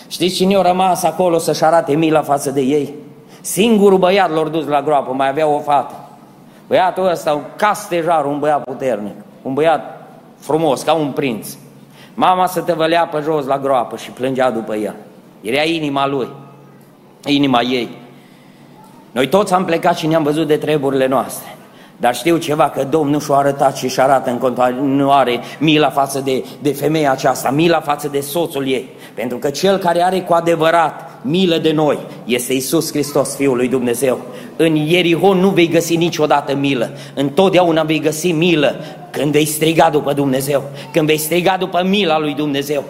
[0.07, 2.93] Știți cine a rămas acolo să-și arate mila față de ei?
[3.41, 5.95] Singurul băiat l-a dus la groapă, mai avea o fată.
[6.67, 10.07] Băiatul ăsta, un castejar, un băiat puternic un băiat
[10.39, 11.47] frumos, ca un prinț.
[12.13, 14.95] Mama se tăvălea pe jos la groapă și plângea după el.
[15.41, 16.27] Era inima lui,
[17.25, 17.89] inima ei.
[19.11, 21.57] Noi toți am plecat și ne-am văzut de treburile noastre.
[21.97, 26.45] Dar știu ceva, că Domnul și-a arătat și și arată în continuare mila față de,
[26.61, 28.89] de femeia aceasta, mila față de soțul ei.
[29.13, 33.67] Pentru că cel care are cu adevărat milă de noi, este Isus Hristos, Fiul lui
[33.67, 34.19] Dumnezeu.
[34.55, 38.75] În Ierihon nu vei găsi niciodată milă, întotdeauna vei găsi milă
[39.11, 42.83] când vei striga după Dumnezeu, când vei striga după mila lui Dumnezeu.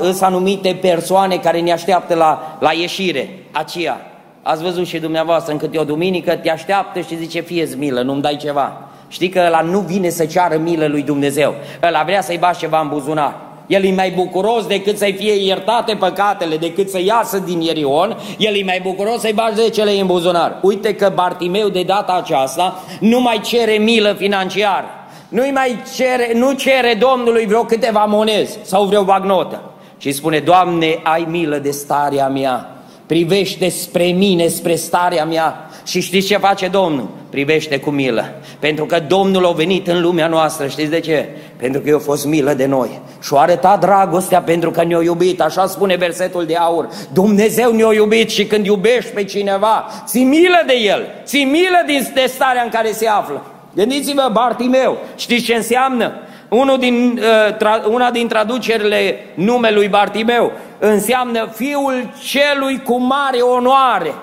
[0.00, 4.06] Îs anumite persoane care ne așteaptă la, la ieșire, aceea.
[4.42, 8.22] Ați văzut și dumneavoastră în câte o duminică, te așteaptă și zice, fie milă, nu-mi
[8.22, 8.88] dai ceva.
[9.08, 12.80] Știi că ăla nu vine să ceară milă lui Dumnezeu, ăla vrea să-i bași ceva
[12.80, 13.51] în buzunar.
[13.72, 18.56] El e mai bucuros decât să-i fie iertate păcatele, decât să iasă din Ierion, el
[18.56, 20.58] e mai bucuros să-i bagi 10 lei în buzunar.
[20.62, 24.86] Uite că Bartimeu de data aceasta nu mai cere milă financiară,
[25.28, 29.62] nu mai cere, nu cere Domnului vreo câteva monezi sau vreo bagnotă,
[29.96, 36.00] ci spune, Doamne, ai milă de starea mea, privește spre mine, spre starea mea, și
[36.00, 37.08] știți ce face Domnul?
[37.30, 38.24] Privește cu milă.
[38.58, 41.28] Pentru că Domnul a venit în lumea noastră, știți de ce?
[41.56, 43.00] Pentru că i-a fost milă de noi.
[43.22, 45.40] Și a arătat dragostea pentru că ne-a iubit.
[45.40, 46.88] Așa spune versetul de aur.
[47.12, 52.08] Dumnezeu ne-a iubit și când iubești pe cineva, ții milă de el, ții milă din
[52.14, 53.46] de starea în care se află.
[53.74, 56.12] Gândiți-vă, Bartimeu, știți ce înseamnă?
[56.48, 64.14] Unul din, uh, tra, una din traducerile numelui Bartimeu înseamnă fiul celui cu mare onoare.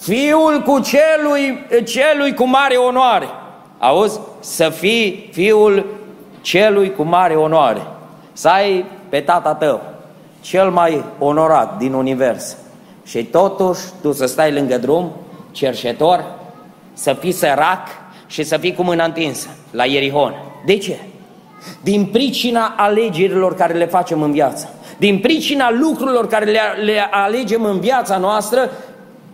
[0.00, 3.26] Fiul cu celui, celui cu mare onoare.
[3.78, 4.20] Auzi?
[4.40, 5.86] Să fii fiul
[6.40, 7.82] celui cu mare onoare.
[8.32, 9.82] Să ai pe tata tău,
[10.40, 12.56] cel mai onorat din univers.
[13.04, 15.12] Și totuși tu să stai lângă drum,
[15.50, 16.24] cerșetor,
[16.92, 17.88] să fii sărac
[18.26, 20.34] și să fii cu mâna întinsă la Ierihon.
[20.66, 20.98] De ce?
[21.82, 27.64] Din pricina alegerilor care le facem în viață, din pricina lucrurilor care le, le alegem
[27.64, 28.70] în viața noastră,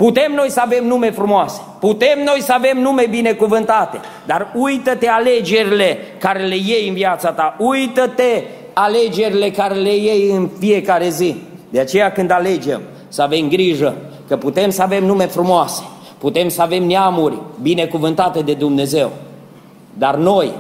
[0.03, 5.99] Putem noi să avem nume frumoase, putem noi să avem nume binecuvântate, dar uită-te alegerile
[6.19, 11.37] care le iei în viața ta, uită-te alegerile care le iei în fiecare zi.
[11.71, 13.95] De aceea când alegem să avem grijă
[14.29, 15.83] că putem să avem nume frumoase,
[16.19, 19.11] putem să avem neamuri binecuvântate de Dumnezeu,
[19.99, 20.51] dar noi,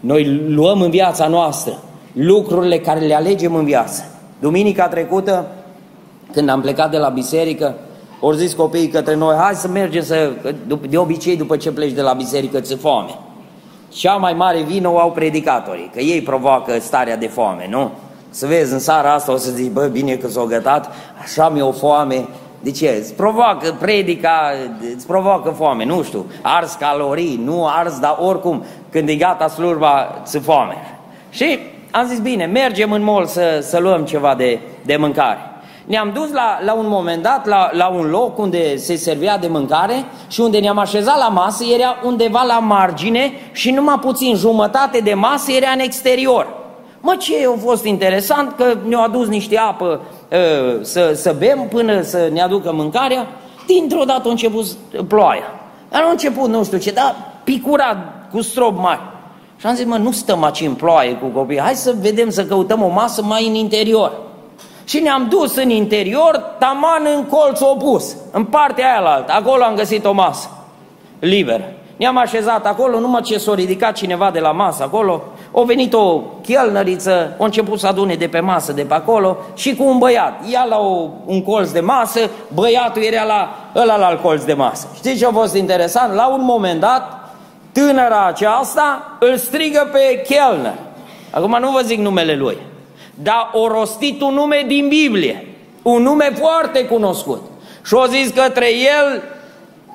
[0.00, 4.04] noi luăm în viața noastră lucrurile care le alegem în viață.
[4.40, 5.46] Duminica trecută,
[6.32, 7.74] când am plecat de la biserică,
[8.20, 10.30] ori zis copiii către noi, hai să mergem să,
[10.88, 13.18] de obicei după ce pleci de la biserică ți foame.
[13.88, 17.90] Cea mai mare vină o au predicatorii, că ei provoacă starea de foame, nu?
[18.30, 20.90] Să vezi, în seara asta o să zici, bă, bine că s-au gătat,
[21.22, 22.26] așa mi-e o foame.
[22.60, 22.96] De ce?
[23.00, 24.52] Îți provoacă predica,
[24.94, 30.22] îți provoacă foame, nu știu, ars calorii, nu ars, dar oricum, când e gata slurba,
[30.24, 30.74] ți foame.
[31.30, 31.58] Și
[31.90, 35.38] am zis, bine, mergem în mall să, să luăm ceva de, de mâncare
[35.88, 39.46] ne-am dus la, la un moment dat la, la un loc unde se servea de
[39.46, 44.98] mâncare și unde ne-am așezat la masă, era undeva la margine și numai puțin jumătate
[44.98, 46.46] de masă era în exterior.
[47.00, 52.02] Mă, ce a fost interesant că ne-au adus niște apă uh, să, să bem până
[52.02, 53.26] să ne aducă mâncarea,
[53.66, 54.66] dintr-o dată a început
[55.08, 55.60] ploaia.
[55.90, 57.96] Dar a început, nu știu ce, dar picura
[58.32, 59.00] cu strop mari.
[59.56, 62.44] Și am zis, mă, nu stăm aici în ploaie cu copii, hai să vedem, să
[62.44, 64.26] căutăm o masă mai în interior
[64.88, 69.32] și ne-am dus în interior, taman în colț opus, în partea aia la altă.
[69.32, 70.50] Acolo am găsit o masă,
[71.18, 71.72] liberă.
[71.96, 75.22] Ne-am așezat acolo, numai ce s-a ridicat cineva de la masă acolo,
[75.54, 79.76] a venit o chelnăriță, a început să adune de pe masă, de pe acolo, și
[79.76, 80.50] cu un băiat.
[80.50, 82.20] Ia la o, un colț de masă,
[82.54, 84.88] băiatul era la ăla la colț de masă.
[84.94, 86.14] Știți ce a fost interesant?
[86.14, 87.32] La un moment dat,
[87.72, 90.74] tânăra aceasta îl strigă pe chelner.
[91.30, 92.67] Acum nu vă zic numele lui
[93.22, 95.46] dar o rostit un nume din Biblie,
[95.82, 97.42] un nume foarte cunoscut.
[97.84, 99.22] Și o zis către el,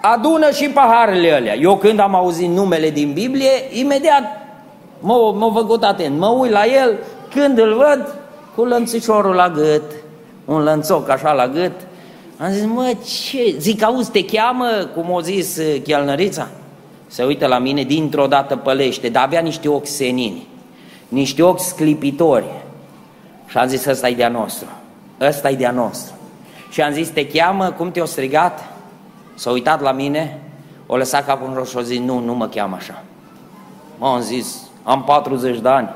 [0.02, 1.56] adună și paharele alea.
[1.56, 4.24] Eu când am auzit numele din Biblie, imediat
[5.00, 6.20] m-a făcut atent.
[6.20, 6.98] Mă uit la el,
[7.34, 8.16] când îl văd,
[8.56, 9.84] cu lănțișorul la gât,
[10.46, 11.72] un lănțoc așa la gât.
[12.38, 13.56] Am zis, mă, ce?
[13.58, 16.48] Zic, auzi, te cheamă, cum o zis uh, chelnărița?
[17.08, 20.48] Se uită la mine, dintr-o dată pălește, dar avea niște ochi senini,
[21.08, 22.63] niște ochi sclipitori.
[23.54, 24.68] Și am zis, ăsta e de-a nostru,
[25.22, 26.14] ăsta e de-a nostru.
[26.70, 28.60] Și am zis, te cheamă, cum te-o strigat?
[29.36, 30.40] S-a uitat la mine,
[30.88, 33.04] o lăsat capul în roșu și a zis, nu, nu mă cheamă așa.
[33.98, 35.90] Mă, am zis, am 40 de ani,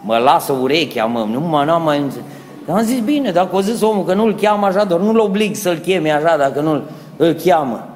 [0.00, 2.04] mă lasă urechea, mă, nu mă, n-am mai...
[2.66, 5.54] Dar am zis, bine, dacă o zis omul că nu-l cheamă așa, doar nu-l oblig
[5.54, 6.82] să-l cheme așa dacă nu-l
[7.16, 7.86] îl cheamă.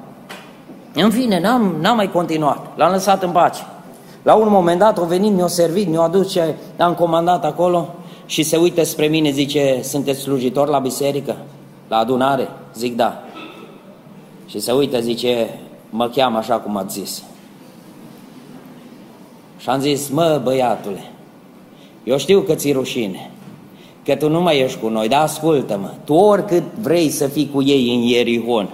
[0.93, 3.61] În fine, n-am, n-am mai continuat, l-am lăsat în pace.
[4.23, 7.93] La un moment dat, o venit, mi-a servit, mi-a adus ce am comandat acolo
[8.29, 11.37] și se uită spre mine, zice, sunteți slujitor la biserică,
[11.87, 12.47] la adunare?
[12.75, 13.23] Zic, da.
[14.47, 17.23] Și se uită, zice, mă cheamă așa cum ați zis.
[19.57, 21.11] Și am zis, mă, băiatule,
[22.03, 23.31] eu știu că ți rușine,
[24.05, 27.61] că tu nu mai ești cu noi, dar ascultă-mă, tu oricât vrei să fii cu
[27.61, 28.69] ei în Ierihon,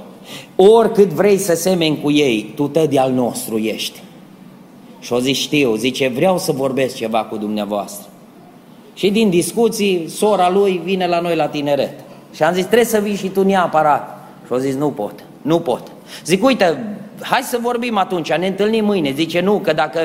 [0.55, 4.01] oricât vrei să semeni cu ei, tu tă de al nostru ești.
[4.99, 8.09] Și o zic, știu, zice, vreau să vorbesc ceva cu dumneavoastră.
[8.95, 11.99] Și din discuții, sora lui vine la noi la tineret.
[12.33, 14.19] Și am zis, trebuie să vii și tu neapărat.
[14.45, 15.81] Și o zis, nu pot, nu pot.
[16.25, 19.11] Zic, uite, hai să vorbim atunci, ne întâlnim mâine.
[19.11, 19.99] Zice, nu, că dacă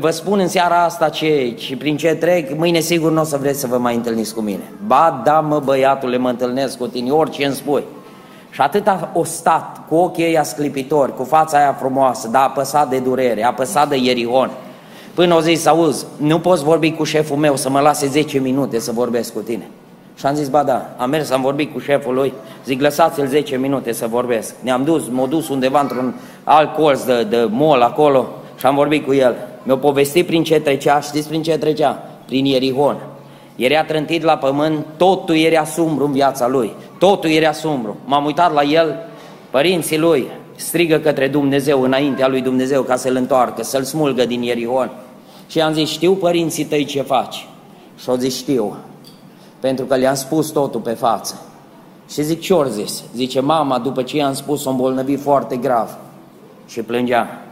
[0.00, 3.36] vă spun în seara asta ce și prin ce trec, mâine sigur nu o să
[3.36, 4.72] vreți să vă mai întâlniți cu mine.
[4.86, 7.82] Ba, da, mă, băiatule, mă întâlnesc cu tine, orice îmi spui.
[8.50, 12.88] Și atât a o stat, cu ochii ei sclipitori, cu fața aia frumoasă, dar apăsat
[12.88, 14.50] de durere, apăsat de ierihon.
[15.14, 18.78] Până o zis, auzi, nu poți vorbi cu șeful meu să mă lase 10 minute
[18.78, 19.68] să vorbesc cu tine.
[20.18, 22.32] Și am zis, ba da, am mers, am vorbit cu șeful lui,
[22.64, 24.54] zic, lăsați-l 10 minute să vorbesc.
[24.60, 29.04] Ne-am dus, m-a dus undeva într-un alt colț de, de mall acolo și am vorbit
[29.04, 29.36] cu el.
[29.62, 32.02] Mi-a povestit prin ce trecea, știți prin ce trecea?
[32.26, 32.96] Prin Ierihon.
[33.56, 37.96] Era trântit la pământ, totul era sumbru în viața lui, totul era sumbru.
[38.04, 38.96] M-am uitat la el,
[39.50, 44.90] părinții lui strigă către Dumnezeu înaintea lui Dumnezeu ca să-l întoarcă, să-l smulgă din Ierihon.
[45.46, 47.48] Și am zis, știu părinții tăi ce faci?
[47.96, 48.76] Și au zis, știu,
[49.60, 51.40] pentru că le-am spus totul pe față.
[52.10, 53.02] Și zic, ce ori zis?
[53.14, 55.96] Zice, mama, după ce i-am spus, o îmbolnăvi foarte grav.
[56.66, 57.42] Și plângea.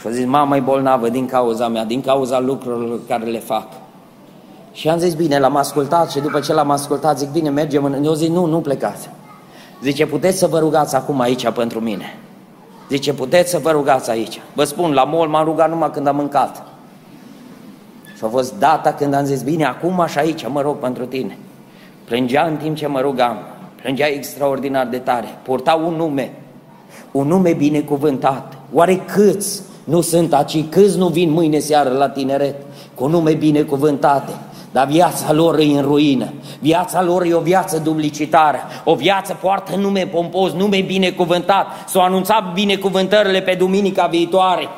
[0.00, 3.66] Și a zis, mama e bolnavă din cauza mea, din cauza lucrurilor care le fac.
[4.72, 7.84] Și am zis, bine, l-am ascultat și după ce l-am ascultat, zic, bine, mergem.
[7.84, 8.04] În...
[8.04, 9.08] Eu zic, nu, nu plecați.
[9.82, 12.18] Zice, puteți să vă rugați acum aici pentru mine.
[12.90, 14.40] Zice, puteți să vă rugați aici.
[14.54, 16.66] Vă spun, la mol m-am rugat numai când am mâncat.
[18.16, 21.38] Și a fost data când am zis, bine, acum și aici mă rog pentru tine.
[22.04, 23.36] Plângea în timp ce mă rugam,
[23.82, 26.32] plângea extraordinar de tare, purta un nume,
[27.10, 28.58] un nume binecuvântat.
[28.72, 32.54] Oare câți nu sunt aici, câți nu vin mâine seară la tineret
[32.94, 34.32] cu nume binecuvântate,
[34.70, 39.76] dar viața lor e în ruină, viața lor e o viață duplicitară, o viață poartă
[39.76, 44.68] nume pompos, nume binecuvântat, s-au anunțat binecuvântările pe duminica viitoare,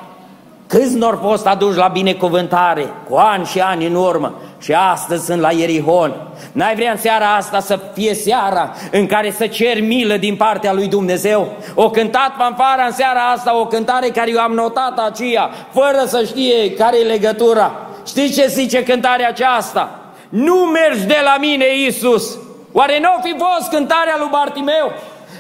[0.72, 5.40] Câți nor fost aduși la binecuvântare cu ani și ani în urmă și astăzi sunt
[5.40, 6.12] la Ierihon.
[6.52, 10.72] N-ai vrea în seara asta să fie seara în care să cer milă din partea
[10.72, 11.48] lui Dumnezeu?
[11.74, 16.24] O cântat fanfara în seara asta, o cântare care eu am notat aceea, fără să
[16.26, 17.72] știe care e legătura.
[18.07, 19.99] Știți ce zice cântarea aceasta?
[20.29, 22.38] Nu mergi de la mine, Iisus.
[22.73, 24.93] Oare nu fi fost cântarea lui Bartimeu?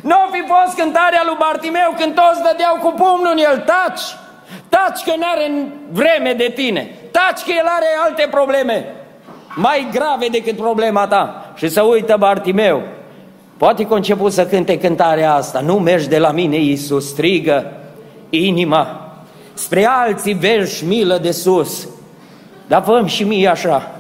[0.02, 4.06] Nu fi fost cântarea lui Bartimeu când toți dădeau cu pumnul în el, taci!
[4.68, 6.94] Taci că n-are vreme de tine.
[7.10, 8.94] Taci că el are alte probleme
[9.54, 11.52] mai grave decât problema ta.
[11.54, 12.82] Și să uită Bartimeu.
[13.56, 15.60] Poate că a început să cânte cântarea asta.
[15.60, 17.72] Nu mergi de la mine, Iisus, strigă
[18.30, 19.12] inima.
[19.54, 21.88] Spre alții verși milă de sus.
[22.72, 23.90] Dar făm și mie așa.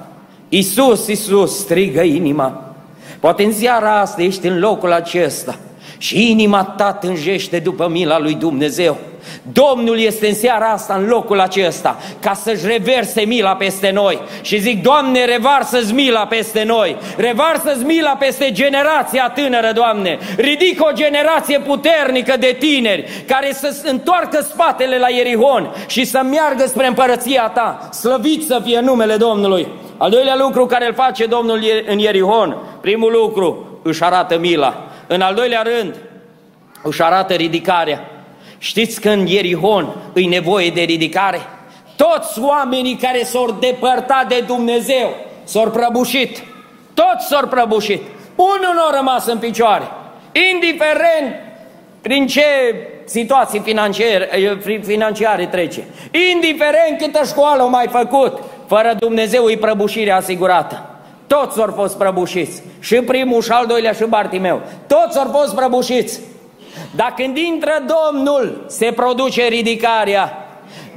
[0.48, 2.74] Iisus, Iisus, strigă inima.
[3.20, 5.58] Poate în ziara asta ești în locul acesta
[5.98, 8.96] și inima ta tânjește după mila lui Dumnezeu.
[9.52, 14.20] Domnul este în seara asta, în locul acesta, ca să-și reverse mila peste noi.
[14.42, 20.18] Și zic, Doamne, revarsă-ți mila peste noi, revarsă-ți mila peste generația tânără, Doamne.
[20.36, 26.66] Ridică o generație puternică de tineri care să întoarcă spatele la Ierihon și să meargă
[26.66, 27.88] spre împărăția Ta.
[27.92, 29.68] Slăvit să fie numele Domnului.
[29.96, 34.84] Al doilea lucru care îl face Domnul în Ierihon, primul lucru, își arată mila.
[35.06, 35.96] În al doilea rând,
[36.82, 38.11] își arată ridicarea.
[38.62, 41.40] Știți că în Ierihon îi nevoie de ridicare?
[41.96, 46.42] Toți oamenii care s-au depărtat de Dumnezeu s-au prăbușit.
[46.94, 48.02] Toți s-au prăbușit.
[48.34, 49.84] Unul nu a rămas în picioare.
[50.52, 51.34] Indiferent
[52.00, 52.44] prin ce
[53.04, 54.28] situații financiare,
[54.82, 55.84] financiare trece.
[56.32, 60.90] Indiferent câtă școală au mai făcut, fără Dumnezeu îi prăbușirea asigurată.
[61.26, 62.62] Toți au fost prăbușiți.
[62.80, 64.60] Și primul, și al doilea, și Bartimeu.
[64.86, 66.20] Toți au fost prăbușiți.
[66.90, 70.36] Dar când intră Domnul, se produce ridicarea.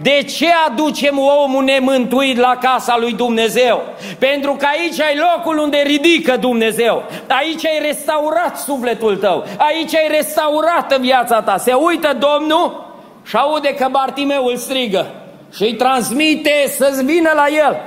[0.01, 3.81] De ce aducem omul nemântuit la casa lui Dumnezeu?
[4.19, 7.03] Pentru că aici ai locul unde ridică Dumnezeu.
[7.27, 9.45] Aici ai restaurat sufletul tău.
[9.57, 11.57] Aici ai restaurat viața ta.
[11.57, 12.85] Se uită Domnul
[13.23, 15.05] și aude că Bartimeu îl strigă
[15.53, 17.77] și îi transmite să-ți vină la el.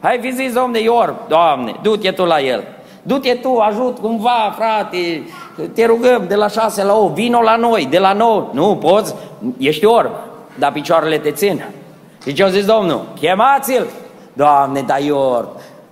[0.00, 2.75] Hai fi zis, Domne, Ior, Doamne, du-te tu la el.
[3.06, 5.22] Du-te tu, ajut cumva, frate,
[5.74, 8.48] te rugăm de la șase la 8, vino la noi, de la 9.
[8.52, 9.14] Nu, poți,
[9.58, 10.10] ești orb,
[10.58, 11.64] dar picioarele te țin.
[12.22, 13.04] Și ce-a zis Domnul?
[13.20, 13.86] Chemați-l!
[14.32, 15.48] Doamne, da Ior,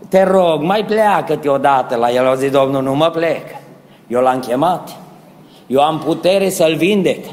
[0.09, 2.29] te rog, mai pleacă-te odată la el.
[2.29, 3.47] A zis Domnul, nu mă plec.
[4.07, 4.89] Eu l-am chemat.
[5.67, 7.25] Eu am putere să-l vindec.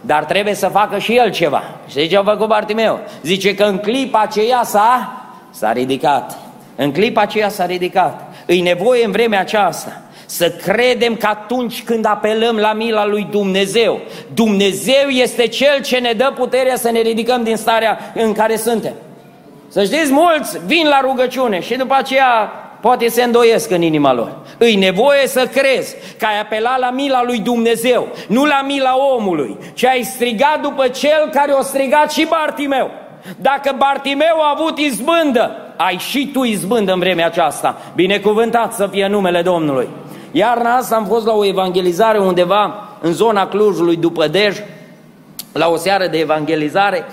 [0.00, 1.62] Dar trebuie să facă și el ceva.
[1.86, 2.98] Și ce a făcut Bartimeu?
[3.22, 6.38] Zice că în clipa aceea s-a, s-a ridicat.
[6.76, 8.27] În clipa aceea s-a ridicat.
[8.48, 14.00] E nevoie în vremea aceasta să credem că atunci când apelăm la mila lui Dumnezeu,
[14.34, 18.92] Dumnezeu este Cel ce ne dă puterea să ne ridicăm din starea în care suntem.
[19.68, 24.36] Să știți, mulți vin la rugăciune și după aceea poate se îndoiesc în inima lor.
[24.58, 29.56] Îi nevoie să crezi că ai apelat la mila lui Dumnezeu, nu la mila omului,
[29.74, 32.90] ci ai strigat după cel care o strigat și Bartimeu.
[33.36, 37.76] Dacă Bartimeu a avut izbândă, ai și tu izbândă în vremea aceasta.
[37.94, 39.88] Binecuvântat să fie numele Domnului.
[40.30, 44.56] Iarna asta am fost la o evangelizare undeva în zona Clujului după Dej,
[45.52, 47.04] la o seară de evangelizare.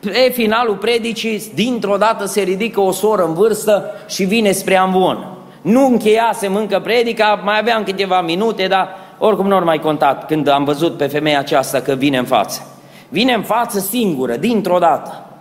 [0.00, 5.26] Pe finalul predicii, dintr-o dată se ridică o soră în vârstă și vine spre Amvon.
[5.62, 8.88] Nu încheiasem încă predica, mai aveam câteva minute, dar
[9.18, 12.66] oricum nu mai contat când am văzut pe femeia aceasta că vine în față.
[13.08, 15.31] Vine în față singură, dintr-o dată.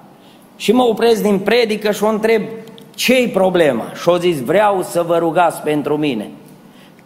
[0.62, 2.42] Și mă opresc din predică și o întreb,
[2.96, 3.84] ce-i problema?
[4.02, 6.30] Și o zis, vreau să vă rugați pentru mine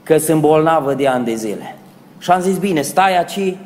[0.04, 1.78] că sunt bolnavă de ani de zile.
[2.20, 3.58] Și am zis, bine, stai aici,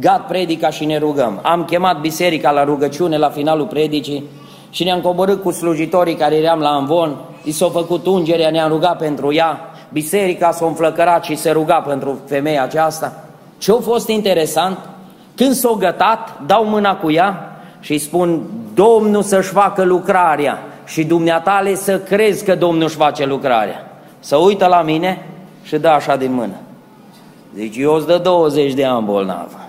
[0.00, 1.40] gat predica și ne rugăm.
[1.42, 4.24] Am chemat biserica la rugăciune la finalul predicii
[4.70, 8.98] și ne-am coborât cu slujitorii care eram la Anvon, i s-a făcut ungerea, ne-am rugat
[8.98, 9.60] pentru ea,
[9.92, 13.24] biserica s-a înflăcărat și se ruga pentru femeia aceasta.
[13.58, 14.78] Ce a fost interesant,
[15.34, 17.49] când s-a gătat, dau mâna cu ea
[17.80, 18.42] și îi spun,
[18.74, 23.90] Domnul să-și facă lucrarea și dumneatale să crezi că Domnul își face lucrarea.
[24.20, 25.26] Să uită la mine
[25.62, 26.54] și dă așa din mână.
[27.54, 29.68] Deci eu îți dă 20 de ani bolnavă.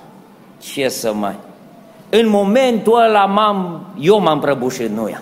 [0.61, 1.35] Ce să mai...
[2.09, 5.21] În momentul ăla m-am, eu m-am prăbușit, nu ea.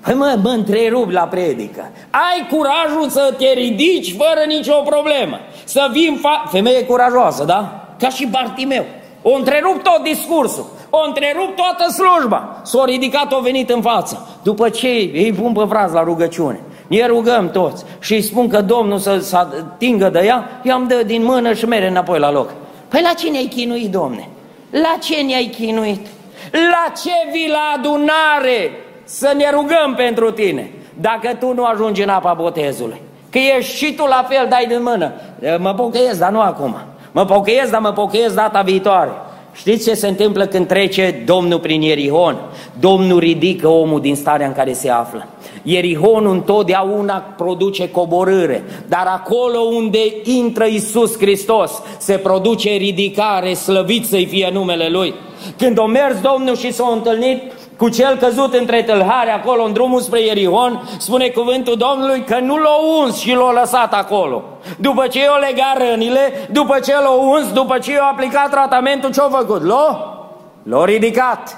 [0.00, 1.90] Păi mă, mă întrerup la predică.
[2.10, 5.38] Ai curajul să te ridici fără nicio problemă.
[5.64, 6.44] Să vin fa...
[6.50, 7.86] Femeie curajoasă, da?
[7.98, 8.84] Ca și Bartimeu.
[9.22, 10.66] O întrerup tot discursul.
[10.90, 12.60] O întrerup toată slujba.
[12.62, 14.28] S-a ridicat, o venit în față.
[14.42, 16.60] După ce îi pun pe fraz la rugăciune.
[16.86, 21.02] Ne rugăm toți și îi spun că Domnul să, să atingă de ea, i-am dă
[21.06, 22.50] din mână și mere înapoi la loc.
[22.88, 24.28] Păi la cine ai chinuit, Domne?
[24.70, 26.06] La ce ne-ai chinuit?
[26.52, 28.70] La ce vii la adunare
[29.04, 30.70] să ne rugăm pentru tine?
[31.00, 33.00] Dacă tu nu ajungi în apa botezului.
[33.30, 35.12] Că ești și tu la fel, dai din mână.
[35.58, 36.76] Mă pocăiesc, dar nu acum.
[37.12, 39.10] Mă pocăiesc, dar mă pocăiesc data viitoare.
[39.52, 42.36] Știți ce se întâmplă când trece Domnul prin Ierihon?
[42.80, 45.26] Domnul ridică omul din starea în care se află.
[45.62, 54.26] Ierihonul întotdeauna produce coborâre, dar acolo unde intră Isus Hristos se produce ridicare, slăvit să-i
[54.26, 55.14] fie numele Lui.
[55.56, 57.42] Când o mers Domnul și s-a întâlnit
[57.78, 62.56] cu cel căzut între tâlhare acolo în drumul spre Ierihon, spune cuvântul Domnului că nu
[62.56, 64.44] l-a uns și l-a lăsat acolo.
[64.76, 69.28] După ce i-a legat rănile, după ce l-a uns, după ce i-a aplicat tratamentul, ce-a
[69.30, 69.62] făcut?
[69.62, 70.18] L-a?
[70.62, 71.56] L-a ridicat.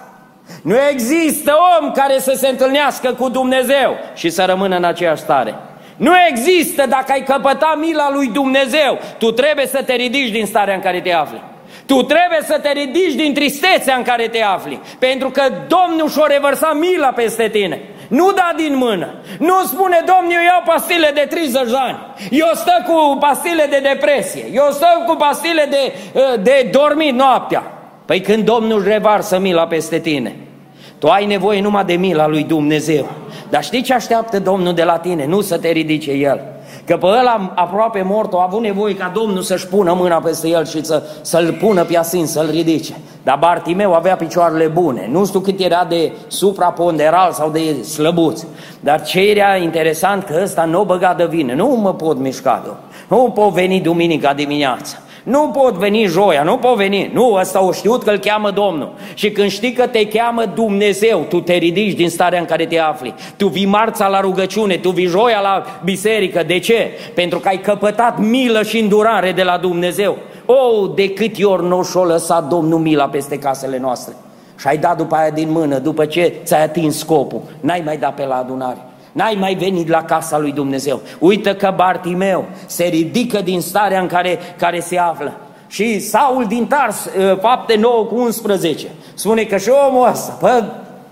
[0.62, 5.55] Nu există om care să se întâlnească cu Dumnezeu și să rămână în aceeași stare.
[5.97, 10.75] Nu există dacă ai căpăta mila lui Dumnezeu, tu trebuie să te ridici din starea
[10.75, 11.50] în care te afli.
[11.91, 16.26] Tu trebuie să te ridici din tristețea în care te afli, pentru că Domnul și-o
[16.26, 17.80] revărsa mila peste tine.
[18.09, 19.14] Nu da din mână.
[19.38, 21.99] Nu spune, Domnul, eu iau pastile de 30 de ani.
[22.30, 24.45] Eu stau cu pastile de depresie.
[24.53, 25.93] Eu stau cu pastile de,
[26.43, 27.62] de dormit noaptea.
[28.05, 30.36] Păi când Domnul își revarsă mila peste tine,
[30.99, 33.09] tu ai nevoie numai de mila lui Dumnezeu.
[33.49, 35.26] Dar știi ce așteaptă Domnul de la tine?
[35.26, 36.41] Nu să te ridice El.
[36.87, 40.66] Că pe ăla aproape mort a avut nevoie ca Domnul să-și pună mâna peste el
[40.66, 42.97] și să, să-l pună pe asin, să-l ridice.
[43.22, 45.09] Dar Bartimeu avea picioarele bune.
[45.11, 48.45] Nu știu cât era de supraponderal sau de slăbuț.
[48.81, 51.55] Dar ce era interesant că ăsta nu o băga de vină.
[51.55, 52.78] Nu mă pot mișca,
[53.09, 54.97] nu pot veni duminica dimineața.
[55.23, 57.11] Nu pot veni joia, nu pot veni.
[57.12, 58.93] Nu, ăsta o știut că îl cheamă Domnul.
[59.14, 62.79] Și când știi că te cheamă Dumnezeu, tu te ridici din starea în care te
[62.79, 63.14] afli.
[63.37, 66.43] Tu vii marța la rugăciune, tu vii joia la biserică.
[66.43, 66.91] De ce?
[67.14, 70.16] Pentru că ai căpătat milă și îndurare de la Dumnezeu.
[70.47, 74.14] Oh, de câte ori nu și-o lăsat Domnul mila peste casele noastre.
[74.59, 77.41] Și ai dat după aia din mână, după ce ți-ai atins scopul.
[77.61, 78.89] N-ai mai dat pe la adunare.
[79.13, 81.01] N-ai mai venit la casa lui Dumnezeu.
[81.19, 85.33] Uită că Bartimeu se ridică din starea în care, care se află.
[85.69, 90.65] Și Saul din Tars, ă, fapte 9 cu 11, spune că și omul ăsta, pe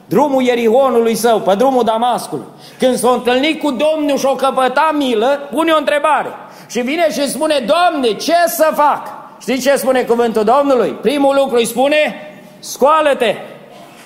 [0.09, 2.45] drumul Ierihonului său, pe drumul Damascului,
[2.79, 6.29] când s-a întâlnit cu Domnul și o căpăta milă, pune o întrebare.
[6.69, 9.03] Și vine și spune, Doamne, ce să fac?
[9.41, 10.91] Știi ce spune cuvântul Domnului?
[10.91, 12.15] Primul lucru îi spune,
[12.59, 13.35] scoală-te,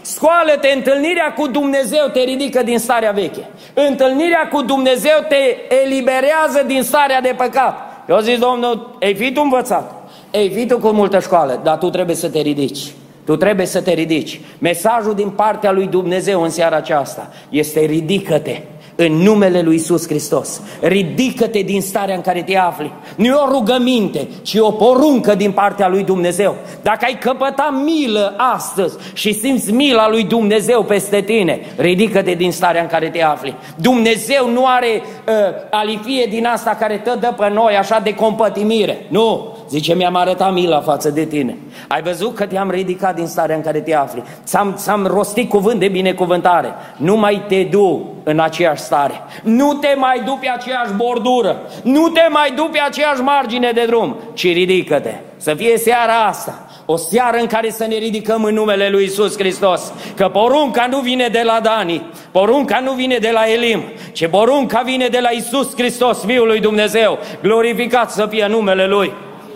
[0.03, 3.48] Scoală-te, întâlnirea cu Dumnezeu te ridică din starea veche.
[3.74, 7.74] Întâlnirea cu Dumnezeu te eliberează din starea de păcat.
[8.09, 9.92] Eu zic, Domnul, ei fi tu învățat,
[10.30, 12.80] ei fi tu cu multă școală, dar tu trebuie să te ridici.
[13.24, 14.40] Tu trebuie să te ridici.
[14.59, 18.61] Mesajul din partea lui Dumnezeu în seara aceasta este ridică-te
[19.07, 20.61] în numele lui Isus Hristos.
[20.80, 22.92] Ridică-te din starea în care te afli.
[23.16, 26.57] Nu e o rugăminte, ci o poruncă din partea lui Dumnezeu.
[26.82, 32.82] Dacă ai căpăta milă astăzi și simți mila lui Dumnezeu peste tine, ridică-te din starea
[32.82, 33.55] în care te afli.
[33.76, 35.34] Dumnezeu nu are uh,
[35.70, 39.07] alifie din asta care te dă pe noi așa de compătimire.
[39.09, 41.56] Nu, Zice, mi-am arătat mila față de tine.
[41.88, 44.22] Ai văzut că te-am ridicat din starea în care te afli.
[44.44, 46.74] Ți-am, ți-am rostit cuvânt de binecuvântare.
[46.96, 49.20] Nu mai te du în aceeași stare.
[49.42, 51.60] Nu te mai du pe aceeași bordură.
[51.82, 55.14] Nu te mai du pe aceeași margine de drum, ci ridică-te.
[55.36, 59.38] Să fie seara asta o seară în care să ne ridicăm în numele Lui Isus
[59.38, 59.92] Hristos.
[60.16, 64.82] Că porunca nu vine de la Dani, porunca nu vine de la Elim, ci porunca
[64.84, 67.18] vine de la Isus Hristos, Fiul lui Dumnezeu.
[67.42, 69.12] Glorificat să fie numele Lui.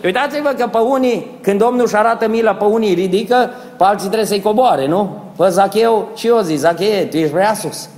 [0.07, 4.27] Uitați-vă că pe unii, când Domnul își arată mila, pe unii ridică, pe alții trebuie
[4.27, 5.21] să-i coboare, nu?
[5.37, 7.89] Pe Zacheu și eu zic, Zacheu, tu ești prea sus.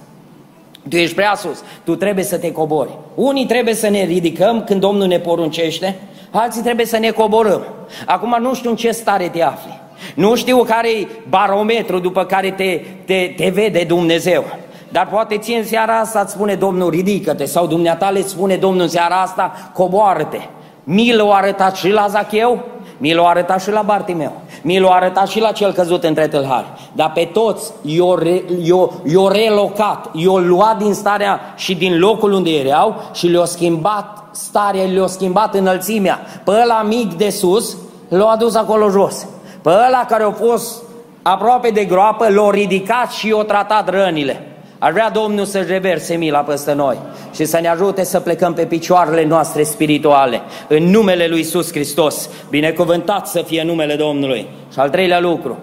[0.90, 2.90] Tu ești prea sus, tu trebuie să te cobori.
[3.16, 6.00] Unii trebuie să ne ridicăm când Domnul ne poruncește,
[6.32, 7.64] alții trebuie să ne coborâm.
[8.06, 9.80] Acum nu știu în ce stare te afli.
[10.16, 14.44] Nu știu care e barometru după care te, te, te vede Dumnezeu.
[14.92, 18.82] Dar poate ție în seara asta îți spune Domnul ridică-te sau dumneata le spune Domnul
[18.82, 20.40] în seara asta coboară-te.
[20.84, 22.64] Mi l-a arătat și la Zacheu,
[22.98, 26.66] mi l-a arătat și la Bartimeu, mi l-a arătat și la cel căzut între tâlhari.
[26.94, 32.32] Dar pe toți i-o, re, i-o, i-o relocat, i-o luat din starea și din locul
[32.32, 36.20] unde erau și le-o schimbat starea, le-o schimbat înălțimea.
[36.44, 37.78] Pe ăla mic de sus,
[38.08, 39.28] l-a adus acolo jos.
[39.62, 40.84] Pe ăla care a fost
[41.22, 44.49] aproape de groapă, l-a ridicat și i-a tratat rănile.
[44.82, 46.98] Ar vrea Domnul să-și reverse mila peste noi
[47.34, 52.30] și să ne ajute să plecăm pe picioarele noastre spirituale, în numele Lui Iisus Hristos.
[52.50, 54.48] Binecuvântat să fie numele Domnului.
[54.74, 55.58] Și al treilea lucru,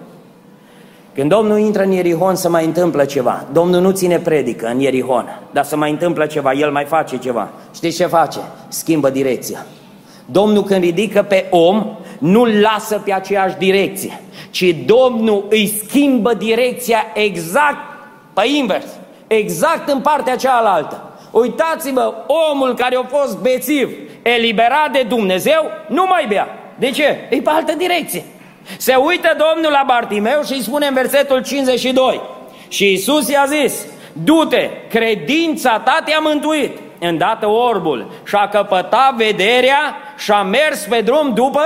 [1.13, 5.39] când Domnul intră în Ierihon să mai întâmplă ceva, Domnul nu ține predică în Ierihon,
[5.51, 7.49] dar să mai întâmplă ceva, El mai face ceva.
[7.75, 8.39] Știți ce face?
[8.67, 9.65] Schimbă direcția.
[10.25, 11.85] Domnul când ridică pe om,
[12.19, 17.77] nu-l lasă pe aceeași direcție, ci Domnul îi schimbă direcția exact
[18.33, 18.85] pe invers
[19.27, 21.01] exact în partea cealaltă.
[21.31, 22.13] Uitați-vă,
[22.51, 23.89] omul care a fost bețiv,
[24.21, 26.47] eliberat de Dumnezeu, nu mai bea.
[26.79, 27.27] De ce?
[27.29, 28.23] E pe altă direcție.
[28.77, 32.21] Se uită Domnul la Bartimeu și îi spune în versetul 52.
[32.67, 33.85] Și Isus i-a zis,
[34.23, 36.77] du-te, credința ta te-a mântuit.
[36.99, 41.61] Îndată orbul și-a căpătat vederea și a mers pe drum după,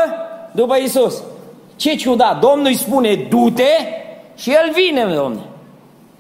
[0.52, 1.24] după Isus.
[1.76, 3.72] Ce ciudat, Domnul îi spune, du-te
[4.36, 5.51] și el vine, Domnul.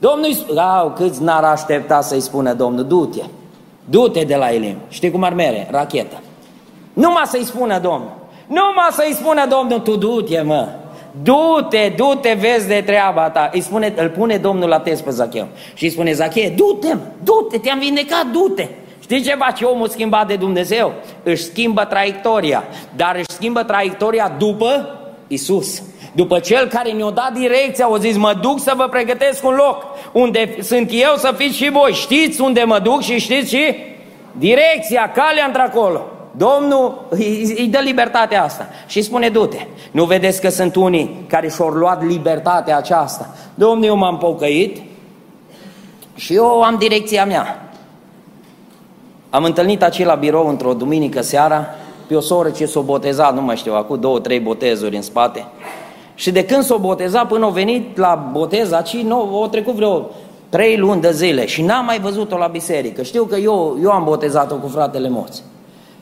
[0.01, 3.21] Domnul îi spune, au, câți n-ar aștepta să-i spună Domnul, du-te,
[3.85, 4.77] du-te de la Elim.
[4.89, 5.67] Știi cum ar mere?
[5.71, 6.21] Rachetă.
[6.93, 8.11] Numai să-i spună Domnul.
[8.47, 10.67] Numai să-i spună Domnul, tu du-te, mă.
[11.23, 13.49] Du-te, du-te, vezi de treaba ta.
[13.53, 15.47] Îi spune, îl pune Domnul la test pe Zacheu.
[15.73, 18.67] Și îi spune, Zacheu, du-te, du-te, te-am vindecat, du-te.
[18.99, 20.93] Știi ce face omul schimbat de Dumnezeu?
[21.23, 22.63] Își schimbă traiectoria,
[22.95, 25.81] dar își schimbă traiectoria după Isus.
[26.11, 29.85] După cel care ne-a dat direcția, au zis, mă duc să vă pregătesc un loc
[30.11, 31.91] unde sunt eu să fiți și voi.
[31.93, 33.75] Știți unde mă duc și știți și
[34.31, 36.01] direcția, calea într-acolo.
[36.37, 39.65] Domnul îi, îi dă libertatea asta și spune, du-te.
[39.91, 43.35] Nu vedeți că sunt unii care și-au luat libertatea aceasta.
[43.53, 44.81] Domnul, eu m-am pocăit
[46.15, 47.71] și eu am direcția mea.
[49.29, 51.65] Am întâlnit aici la birou într-o duminică seara
[52.07, 55.45] pe o soră ce s-o botezat, nu mai știu, acum două, trei botezuri în spate.
[56.21, 60.09] Și de când s-o boteza până au venit la botez, aci nu, au trecut vreo
[60.49, 63.03] trei luni de zile și n-am mai văzut-o la biserică.
[63.03, 65.37] Știu că eu, eu am botezat-o cu fratele Moț.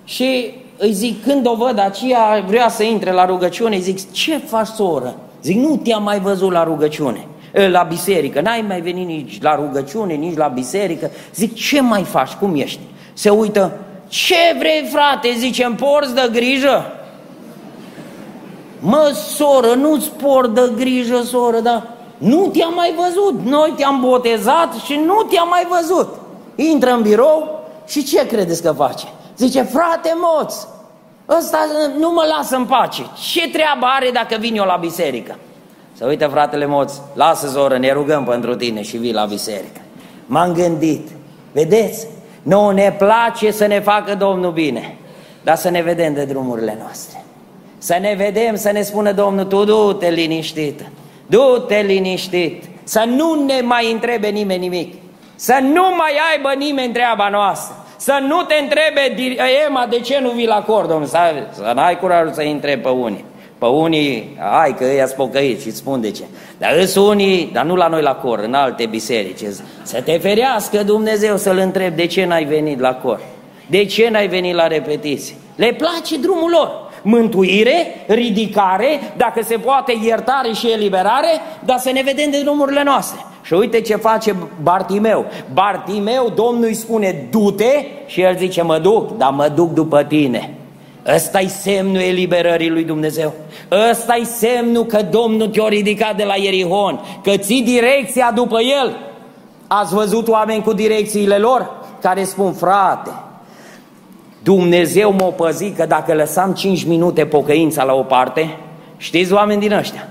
[0.03, 4.38] Și îi zic, când o văd aceea, vrea să intre la rugăciune, îi zic, ce
[4.38, 5.15] faci, soră?
[5.43, 7.26] Zic, nu te-am mai văzut la rugăciune,
[7.72, 11.11] la biserică, n-ai mai venit nici la rugăciune, nici la biserică.
[11.36, 12.80] Zic, ce mai faci, cum ești?
[13.13, 15.36] Se uită, ce vrei, frate?
[15.38, 16.86] Zice, îmi porți de grijă?
[18.80, 23.42] Mă, soră, nu-ți por de grijă, soră, dar nu te-am mai văzut.
[23.46, 26.16] Noi te-am botezat și nu te-am mai văzut.
[26.56, 29.08] Intră în birou și ce credeți că face?
[29.38, 30.54] Zice, frate moț,
[31.38, 31.58] ăsta
[32.00, 33.06] nu mă lasă în pace.
[33.32, 35.36] Ce treabă are dacă vin eu la biserică?
[35.94, 39.82] Să uite, fratele moț, lasă zoră, ne rugăm pentru tine și vii la biserică.
[40.26, 41.08] M-am gândit,
[41.52, 42.08] vedeți,
[42.44, 44.98] nouă ne place să ne facă Domnul bine,
[45.44, 47.24] dar să ne vedem de drumurile noastre.
[47.80, 50.82] Să ne vedem, să ne spună Domnul, tu du-te liniștit,
[51.26, 54.94] du-te liniștit, să nu ne mai întrebe nimeni nimic,
[55.36, 59.16] să nu mai aibă nimeni treaba noastră, să nu te întrebe
[59.68, 61.18] Ema de ce nu vii la cor, Domnul, să,
[61.52, 63.26] să n-ai curajul să-i întrebi pe unii.
[63.58, 66.24] Pe unii, hai că ăia spocăiți și spun de ce.
[66.58, 69.44] Dar îs unii, dar nu la noi la cor, în alte biserici.
[69.82, 73.20] Să te ferească Dumnezeu să-L întreb de ce n-ai venit la cor.
[73.68, 75.36] De ce n-ai venit la repetiții?
[75.56, 76.89] Le place drumul lor.
[77.02, 81.30] Mântuire, ridicare, dacă se poate iertare și eliberare,
[81.66, 83.20] dar să ne vedem de drumurile noastre.
[83.41, 85.26] Și uite ce face Bartimeu.
[85.54, 90.54] Bartimeu, Domnul îi spune, du-te și el zice, mă duc, dar mă duc după tine.
[91.16, 93.34] ăsta e semnul eliberării lui Dumnezeu.
[93.89, 98.97] ăsta e semnul că Domnul te-a ridicat de la Ierihon, că ții direcția după el.
[99.68, 101.72] Ați văzut oameni cu direcțiile lor
[102.02, 103.10] care spun, frate,
[104.44, 108.58] Dumnezeu m-a păzit că dacă lăsam 5 minute pocăința la o parte,
[108.98, 110.10] știți oameni din ăștia,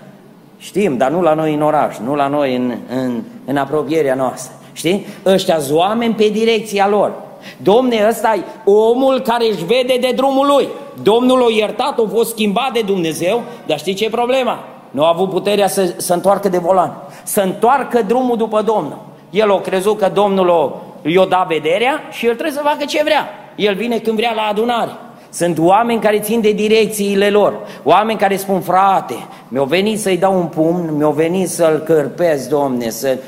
[0.59, 4.53] știm, dar nu la noi în oraș, nu la noi în, în, în apropierea noastră,
[4.73, 5.07] știi?
[5.27, 7.13] Ăștia oameni pe direcția lor.
[7.57, 10.69] Domne, ăsta e omul care își vede de drumul lui.
[11.03, 14.59] Domnul l-a iertat, a fost schimbat de Dumnezeu, dar știi ce e problema?
[14.91, 18.99] Nu a avut puterea să, să întoarcă de volan, să întoarcă drumul după Domnul.
[19.31, 23.29] El a crezut că Domnul i-a dat vederea și el trebuie să facă ce vrea.
[23.59, 24.91] El vine când vrea la adunare.
[25.31, 29.15] Sunt oameni care țin de direcțiile lor, oameni care spun, frate,
[29.49, 33.19] mi-au venit să-i dau un pumn, mi-au venit să-l cărpesc, domne, să...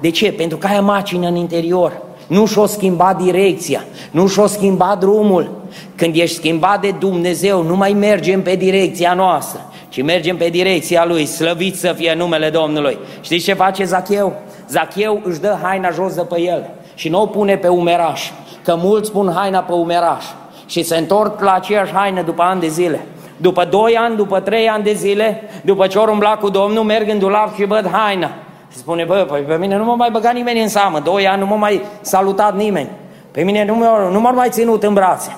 [0.00, 0.32] De ce?
[0.32, 2.02] Pentru că aia macină în interior.
[2.26, 5.50] Nu și-o schimba direcția, nu și-o schimba drumul.
[5.94, 11.04] Când ești schimbat de Dumnezeu, nu mai mergem pe direcția noastră, ci mergem pe direcția
[11.04, 12.98] Lui, slăvit să fie numele Domnului.
[13.20, 14.32] Știți ce face Zacheu?
[14.68, 18.30] Zacheu își dă haina jos de pe el și nu o pune pe umeraș,
[18.64, 20.24] că mulți pun haina pe umeraș
[20.66, 23.06] și se întorc la aceeași haină după ani de zile.
[23.36, 27.08] După doi ani, după trei ani de zile, după ce ori umbla cu Domnul, merg
[27.08, 28.30] în dulap și văd haina.
[28.72, 31.40] Și spune, bă, păi pe mine nu mă mai băga nimeni în seamă, doi ani
[31.40, 32.88] nu mă mai salutat nimeni.
[33.30, 35.36] Pe mine nu m-a, nu m-a mai ținut în brațe.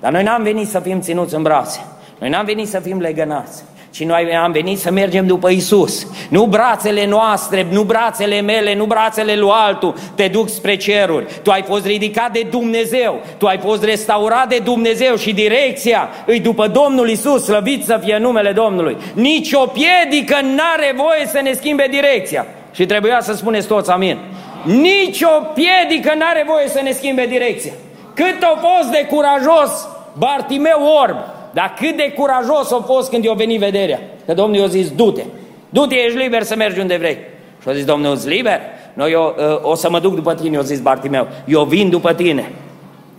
[0.00, 1.80] Dar noi n-am venit să fim ținuți în brațe.
[2.18, 3.64] Noi n-am venit să fim legănați
[3.94, 6.06] ci noi am venit să mergem după Isus.
[6.28, 11.26] Nu brațele noastre, nu brațele mele, nu brațele lui altul te duc spre ceruri.
[11.42, 16.40] Tu ai fost ridicat de Dumnezeu, tu ai fost restaurat de Dumnezeu și direcția îi
[16.40, 18.96] după Domnul Isus, slăvit să fie numele Domnului.
[19.12, 22.46] Nici o piedică n-are voie să ne schimbe direcția.
[22.72, 24.18] Și trebuia să spuneți toți amin.
[24.62, 27.72] Nici o piedică n-are voie să ne schimbe direcția.
[28.14, 29.88] Cât a fost de curajos
[30.18, 31.16] Bartimeu Orb,
[31.54, 34.00] dar cât de curajos a fost când i-a venit vederea.
[34.26, 35.22] Că Domnul i-a zis, du-te,
[35.68, 37.18] du-te, ești liber să mergi unde vrei.
[37.62, 38.60] Și a zis, Domnul, ești liber?
[38.94, 42.12] Noi eu, ă, o să mă duc după tine, a zis Bartimeu, eu vin după
[42.12, 42.52] tine.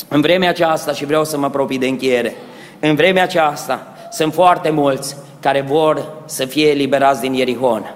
[0.08, 2.36] În vremea aceasta, și vreau să mă apropii de încheiere,
[2.80, 7.96] în vremea aceasta sunt foarte mulți care vor să fie eliberați din Ierihon.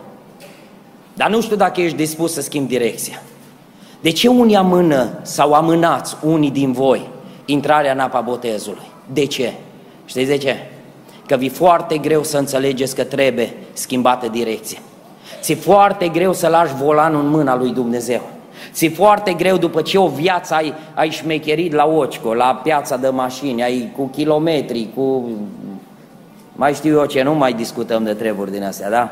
[1.14, 3.22] Dar nu știu dacă ești dispus să schimbi direcția.
[4.02, 7.08] De ce unii amână sau amânați unii din voi
[7.46, 8.92] intrarea în apa botezului?
[9.14, 9.54] De ce?
[10.10, 10.56] Știți de ce?
[11.26, 14.78] Că vi foarte greu să înțelegeți că trebuie schimbată direcție.
[15.42, 18.22] Ți foarte greu să lași volanul în mâna lui Dumnezeu.
[18.72, 23.08] Ți foarte greu după ce o viață ai, ai șmecherit la Occo, la piața de
[23.08, 25.30] mașini, ai cu kilometri, cu...
[26.56, 29.12] Mai știu eu ce, nu mai discutăm de treburi din astea, da?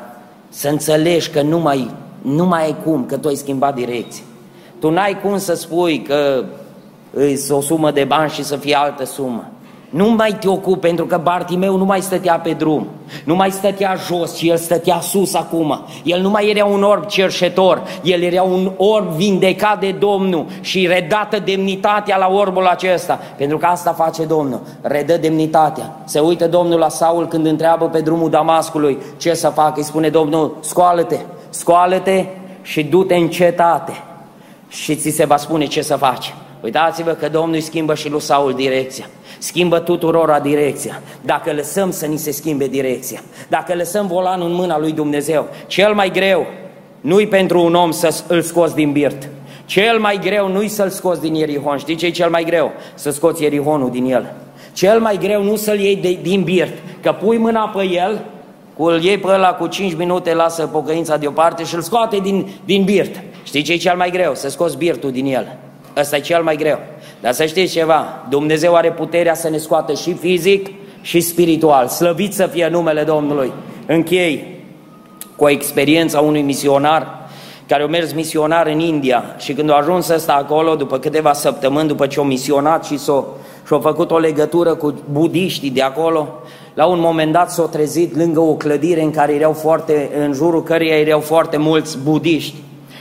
[0.50, 1.92] Să înțelegi că nu mai,
[2.22, 4.24] nu mai ai cum, că tu ai schimbat direcție.
[4.80, 6.44] Tu n-ai cum să spui că
[7.14, 9.52] îți o sumă de bani și să fie altă sumă.
[9.98, 12.88] Nu mai te ocupi pentru că Bartimeu nu mai stătea pe drum,
[13.24, 15.80] nu mai stătea jos, ci el stătea sus acum.
[16.04, 20.88] El nu mai era un orb cerșetor, el era un orb vindecat de Domnul și
[20.88, 25.96] redată demnitatea la orbul acesta, pentru că asta face Domnul, redă demnitatea.
[26.04, 30.10] Se uită Domnul la Saul când întreabă pe drumul Damascului ce să facă, îi spune
[30.10, 31.18] Domnul, scoală-te,
[31.50, 32.26] scoală-te
[32.62, 34.04] și du-te în cetate
[34.68, 36.34] și ți se va spune ce să faci.
[36.62, 39.06] Uitați-vă că Domnul îi schimbă și lui Saul direcția.
[39.38, 41.02] Schimbă tuturora direcția.
[41.22, 45.94] Dacă lăsăm să ni se schimbe direcția, dacă lăsăm volanul în mâna lui Dumnezeu, cel
[45.94, 46.46] mai greu
[47.02, 49.30] nu-i pentru un om să îl scoți din birt.
[49.66, 51.78] Cel mai greu nu-i să-l scoți din Ierihon.
[51.78, 52.72] Știi ce e cel mai greu?
[52.94, 54.34] Să scoți Ierihonul din el.
[54.74, 58.26] Cel mai greu nu să-l iei de, din birt, că pui mâna pe el,
[58.76, 62.48] cu îl iei pe ăla cu 5 minute, lasă pocăința deoparte și îl scoate din,
[62.66, 63.24] din birt.
[63.44, 64.36] Știi ce e cel mai greu?
[64.36, 65.58] Să scoți birtul din el.
[65.98, 66.80] Ăsta e cel mai greu.
[67.22, 70.70] Dar să știți ceva, Dumnezeu are puterea să ne scoată și fizic
[71.02, 71.88] și spiritual.
[71.88, 73.52] Slăvit să fie numele Domnului.
[73.86, 74.56] Închei
[75.36, 77.18] cu experiența unui misionar
[77.68, 81.88] care a mers misionar în India și când a ajuns ăsta acolo, după câteva săptămâni,
[81.88, 83.26] după ce a misionat și s-a,
[83.68, 86.28] și-a făcut o legătură cu budiștii de acolo,
[86.74, 90.64] la un moment dat s-a trezit lângă o clădire în care erau foarte, în jurul
[90.64, 92.56] căreia erau foarte mulți budiști.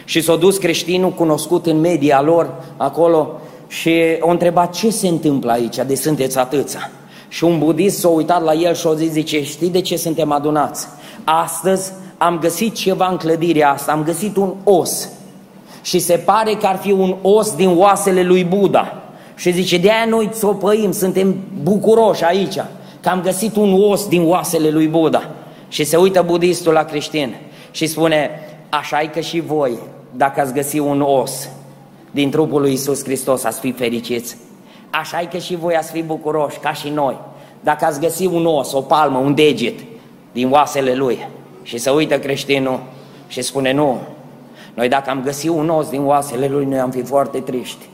[0.05, 5.53] Și s-a dus creștinul cunoscut în media lor acolo și o întrebat ce se întâmplă
[5.53, 6.91] aici, de sunteți atâția.
[7.29, 10.33] Și un budist s-a uitat la el și a zis, zice, știi de ce suntem
[10.33, 10.87] adunați?
[11.25, 15.09] Astăzi am găsit ceva în clădirea asta, am găsit un os.
[15.83, 19.03] Și se pare că ar fi un os din oasele lui Buddha.
[19.35, 22.57] Și zice, de aia noi țopăim, suntem bucuroși aici,
[23.01, 25.31] că am găsit un os din oasele lui Buddha.
[25.69, 27.37] Și se uită budistul la creștin
[27.71, 28.31] și spune,
[28.69, 29.79] așa e că și voi,
[30.17, 31.49] dacă ați găsi un os
[32.11, 34.36] din trupul lui Isus Hristos, ați fi fericiți.
[34.90, 37.16] Așa e că și voi ați fi bucuroși, ca și noi.
[37.61, 39.78] Dacă ați găsi un os, o palmă, un deget
[40.32, 41.28] din oasele lui
[41.62, 42.80] și se uită creștinul
[43.28, 43.98] și spune, nu,
[44.74, 47.84] noi dacă am găsit un os din oasele lui, noi am fi foarte triști.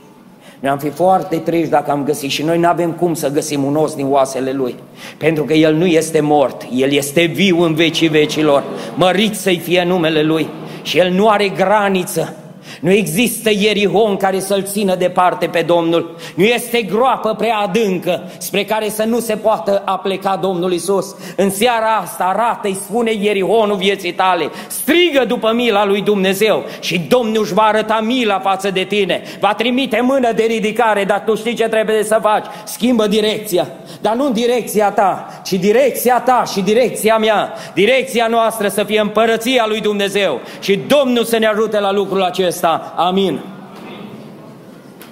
[0.59, 3.63] Noi am fi foarte triști dacă am găsit și noi nu avem cum să găsim
[3.63, 4.75] un os din oasele lui.
[5.17, 8.63] Pentru că el nu este mort, el este viu în vecii vecilor.
[8.95, 10.47] Mărit să-i fie numele lui
[10.81, 12.37] și el nu are graniță.
[12.83, 16.15] Nu există ierihon care să-l țină departe pe Domnul.
[16.35, 21.15] Nu este groapă prea adâncă spre care să nu se poată apleca Domnul Isus.
[21.35, 26.99] În seara asta arată, îi spune ierihonul vieții tale, strigă după mila lui Dumnezeu și
[26.99, 29.21] Domnul își va arăta mila față de tine.
[29.39, 32.45] Va trimite mână de ridicare, dar tu știi ce trebuie să faci?
[32.63, 33.67] Schimbă direcția.
[34.01, 37.53] Dar nu în direcția ta, ci direcția ta și direcția mea.
[37.73, 42.72] Direcția noastră să fie împărăția lui Dumnezeu și Domnul să ne ajute la lucrul acesta.
[42.97, 43.52] Amin.